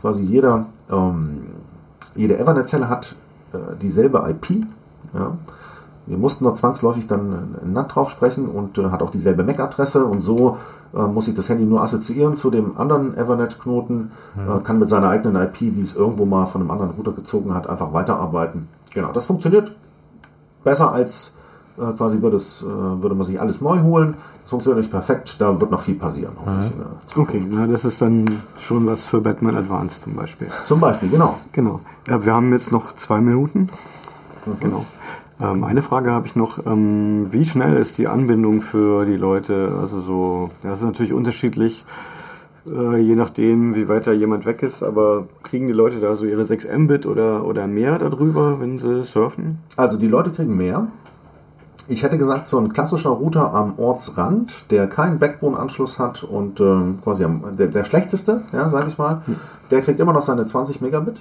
quasi 0.00 0.24
jeder, 0.24 0.64
ähm, 0.90 1.42
jede 2.16 2.38
Ethernet-Zelle 2.38 2.88
hat 2.88 3.14
äh, 3.52 3.58
dieselbe 3.80 4.24
IP. 4.30 4.64
Ja. 5.12 5.36
Wir 6.08 6.16
mussten 6.18 6.44
noch 6.44 6.54
zwangsläufig 6.54 7.06
dann 7.06 7.56
ein 7.62 7.72
NAT 7.72 7.94
drauf 7.94 8.10
sprechen 8.10 8.48
und 8.48 8.78
äh, 8.78 8.90
hat 8.90 9.02
auch 9.02 9.10
dieselbe 9.10 9.44
MAC-Adresse 9.44 10.04
und 10.04 10.22
so 10.22 10.56
äh, 10.94 11.02
muss 11.02 11.28
ich 11.28 11.34
das 11.34 11.48
Handy 11.48 11.64
nur 11.64 11.82
assoziieren 11.82 12.36
zu 12.36 12.50
dem 12.50 12.78
anderen 12.78 13.14
Ethernet-Knoten, 13.14 14.10
äh, 14.36 14.60
kann 14.60 14.78
mit 14.78 14.88
seiner 14.88 15.10
eigenen 15.10 15.36
IP, 15.42 15.58
die 15.58 15.82
es 15.82 15.94
irgendwo 15.94 16.24
mal 16.24 16.46
von 16.46 16.62
einem 16.62 16.70
anderen 16.70 16.92
Router 16.92 17.12
gezogen 17.12 17.54
hat, 17.54 17.68
einfach 17.68 17.92
weiterarbeiten. 17.92 18.68
Genau, 18.94 19.12
das 19.12 19.26
funktioniert 19.26 19.74
besser 20.64 20.92
als 20.92 21.34
äh, 21.78 21.92
quasi 21.92 22.22
würde, 22.22 22.36
es, 22.36 22.62
äh, 22.62 22.66
würde 22.66 23.14
man 23.14 23.24
sich 23.24 23.40
alles 23.40 23.60
neu 23.60 23.80
holen. 23.82 24.14
Das 24.42 24.50
funktioniert 24.50 24.78
nicht 24.78 24.90
perfekt, 24.90 25.36
da 25.40 25.60
wird 25.60 25.70
noch 25.70 25.80
viel 25.80 25.94
passieren. 25.96 26.32
Zukunft. 27.06 27.34
Okay, 27.34 27.46
na, 27.50 27.66
das 27.66 27.84
ist 27.84 28.00
dann 28.00 28.24
schon 28.58 28.86
was 28.86 29.04
für 29.04 29.20
Batman 29.20 29.56
Advanced 29.56 30.02
zum 30.02 30.14
Beispiel. 30.14 30.48
Zum 30.64 30.80
Beispiel, 30.80 31.10
genau. 31.10 31.34
Genau. 31.52 31.80
Ja, 32.08 32.24
wir 32.24 32.34
haben 32.34 32.52
jetzt 32.52 32.72
noch 32.72 32.94
zwei 32.96 33.20
Minuten. 33.20 33.68
Genau. 34.60 34.86
Ähm, 35.40 35.64
eine 35.64 35.82
Frage 35.82 36.10
habe 36.10 36.26
ich 36.26 36.36
noch. 36.36 36.66
Ähm, 36.66 37.28
wie 37.30 37.44
schnell 37.44 37.76
ist 37.76 37.98
die 37.98 38.08
Anbindung 38.08 38.62
für 38.62 39.04
die 39.04 39.16
Leute? 39.16 39.76
Also 39.80 40.00
so, 40.00 40.50
das 40.62 40.80
ist 40.80 40.84
natürlich 40.84 41.12
unterschiedlich, 41.12 41.84
äh, 42.66 42.98
je 42.98 43.14
nachdem, 43.14 43.74
wie 43.74 43.88
weit 43.88 44.06
da 44.06 44.12
jemand 44.12 44.46
weg 44.46 44.62
ist. 44.62 44.82
Aber 44.82 45.26
kriegen 45.42 45.66
die 45.66 45.72
Leute 45.72 46.00
da 46.00 46.16
so 46.16 46.24
ihre 46.24 46.44
6 46.44 46.66
Mbit 46.76 47.06
oder, 47.06 47.44
oder 47.44 47.66
mehr 47.66 47.98
darüber, 47.98 48.60
wenn 48.60 48.78
sie 48.78 49.04
surfen? 49.04 49.58
Also 49.76 49.98
die 49.98 50.08
Leute 50.08 50.30
kriegen 50.30 50.56
mehr. 50.56 50.88
Ich 51.90 52.02
hätte 52.02 52.18
gesagt, 52.18 52.46
so 52.48 52.58
ein 52.58 52.70
klassischer 52.72 53.10
Router 53.10 53.54
am 53.54 53.78
Ortsrand, 53.78 54.70
der 54.70 54.86
keinen 54.88 55.18
Backbone-Anschluss 55.18 55.98
hat 55.98 56.22
und 56.22 56.60
ähm, 56.60 56.98
quasi 57.02 57.24
am, 57.24 57.42
der, 57.56 57.68
der 57.68 57.84
schlechteste, 57.84 58.42
ja, 58.52 58.68
sage 58.68 58.88
ich 58.88 58.98
mal, 58.98 59.22
der 59.70 59.80
kriegt 59.80 59.98
immer 59.98 60.12
noch 60.12 60.22
seine 60.22 60.44
20 60.44 60.80
Megabit. 60.82 61.16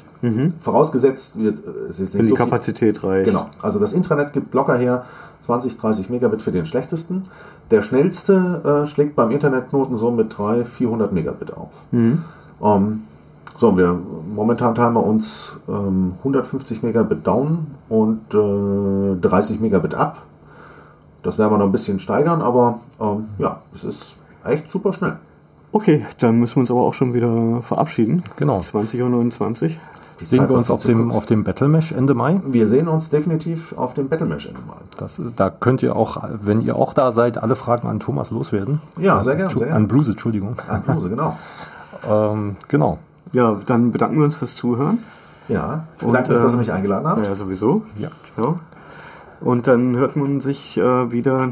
Vorausgesetzt 0.60 1.40
wird 1.40 1.60
äh, 1.60 1.90
es 1.90 2.00
ist 2.00 2.14
nicht 2.14 2.14
Wenn 2.16 2.22
die 2.22 2.28
so 2.28 2.36
viel- 2.36 2.46
Kapazität 2.46 3.04
reicht. 3.04 3.28
Genau, 3.28 3.48
also 3.62 3.80
das 3.80 3.94
Intranet 3.94 4.34
gibt 4.34 4.54
locker 4.54 4.76
her 4.78 5.04
20, 5.40 5.78
30 5.78 6.10
Megabit 6.10 6.42
für 6.42 6.52
den 6.52 6.66
schlechtesten. 6.66 7.26
Der 7.72 7.82
schnellste 7.82 8.82
äh, 8.84 8.86
schlägt 8.88 9.16
beim 9.16 9.32
Internetknoten 9.32 9.96
so 9.96 10.12
mit 10.12 10.38
300, 10.38 10.68
400 10.68 11.14
Megabit 11.14 11.56
auf. 11.56 11.70
Ähm, 11.94 13.04
so, 13.58 13.78
wir 13.78 13.98
momentan 14.36 14.76
teilen 14.76 14.94
wir 14.94 15.04
uns 15.04 15.58
ähm, 15.68 16.14
150 16.20 16.84
Megabit 16.84 17.26
down 17.26 17.68
und 17.90 18.20
äh, 18.34 19.20
30 19.20 19.60
Megabit 19.62 19.96
ab. 19.96 20.18
Das 21.28 21.38
werden 21.38 21.52
wir 21.52 21.58
noch 21.58 21.66
ein 21.66 21.74
bisschen 21.74 22.00
steigern, 22.00 22.42
aber 22.42 22.80
ähm, 23.02 23.26
ja, 23.38 23.60
es 23.76 23.84
ist 23.84 24.16
echt 24.46 24.70
super 24.70 24.94
schnell. 24.94 25.18
Okay, 25.74 26.06
dann 26.22 26.40
müssen 26.40 26.56
wir 26.56 26.62
uns 26.62 26.72
aber 26.72 26.84
auch 26.84 26.94
schon 26.94 27.14
wieder 27.14 27.62
verabschieden. 27.64 28.24
Genau. 28.38 28.60
20.29 28.60 29.02
Uhr. 29.02 29.70
Sehen 30.22 30.40
Zeit 30.40 30.50
wir 30.50 30.56
uns 30.56 30.72
auf 30.72 30.84
dem, 30.86 31.12
auf 31.12 31.26
dem 31.26 31.44
Battle 31.44 31.68
Mesh 31.68 31.92
Ende 31.92 32.14
Mai. 32.14 32.40
Wir 32.46 32.66
sehen 32.66 32.88
uns 32.88 33.10
definitiv 33.10 33.78
auf 33.78 33.94
dem 33.94 34.08
Battle 34.08 34.26
Mesh 34.26 34.46
Ende 34.46 34.62
mal. 34.62 34.78
Das 35.00 35.20
ist, 35.20 35.38
da 35.38 35.50
könnt 35.50 35.84
ihr 35.84 35.98
auch, 35.98 36.24
wenn 36.42 36.62
ihr 36.62 36.78
auch 36.78 36.94
da 36.94 37.12
seid, 37.12 37.38
alle 37.38 37.58
Fragen 37.58 37.90
an 37.90 38.00
Thomas 38.00 38.32
loswerden. 38.32 38.80
Ja, 38.98 39.20
sehr 39.20 39.36
gerne. 39.36 39.54
Sehr 39.54 39.76
An. 39.76 39.90
Bluse, 39.90 40.12
Entschuldigung. 40.12 40.56
An 40.70 40.82
Bluse, 40.84 41.10
genau. 41.10 41.38
Ähm, 42.08 42.56
genau. 42.68 43.00
Ja, 43.34 43.58
dann 43.66 43.92
bedanken 43.92 44.18
wir 44.18 44.24
uns 44.24 44.38
fürs 44.38 44.56
Zuhören. 44.56 45.00
Ja, 45.50 45.88
ich 45.96 46.06
bedanke 46.06 46.32
mich, 46.32 46.42
dass 46.42 46.54
ihr 46.54 46.60
mich 46.60 46.72
eingeladen 46.72 47.08
habt. 47.08 47.26
Ja, 47.26 47.36
sowieso. 47.36 47.82
Ja. 47.98 48.10
Genau. 48.36 48.56
Und 49.42 49.68
dann 49.68 49.96
hört 49.96 50.16
man 50.16 50.42
sich 50.42 50.78
äh, 50.78 51.12
wieder 51.12 51.52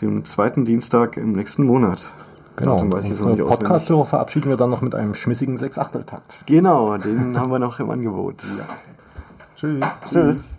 den 0.00 0.24
zweiten 0.24 0.64
Dienstag 0.64 1.16
im 1.16 1.32
nächsten 1.32 1.64
Monat. 1.64 2.12
Genau. 2.56 2.72
Datum 2.72 2.88
Und 2.88 2.94
weiß 2.94 3.06
unsere 3.08 3.36
Podcast-Hörer 3.36 4.04
verabschieden 4.04 4.50
wir 4.50 4.56
dann 4.56 4.70
noch 4.70 4.82
mit 4.82 4.94
einem 4.94 5.14
schmissigen 5.14 5.56
Sechsachteltakt. 5.56 6.42
Genau, 6.46 6.96
den 6.98 7.38
haben 7.38 7.50
wir 7.50 7.58
noch 7.58 7.80
im 7.80 7.90
Angebot. 7.90 8.44
Tschüss. 9.56 9.84
Tschüss. 10.10 10.51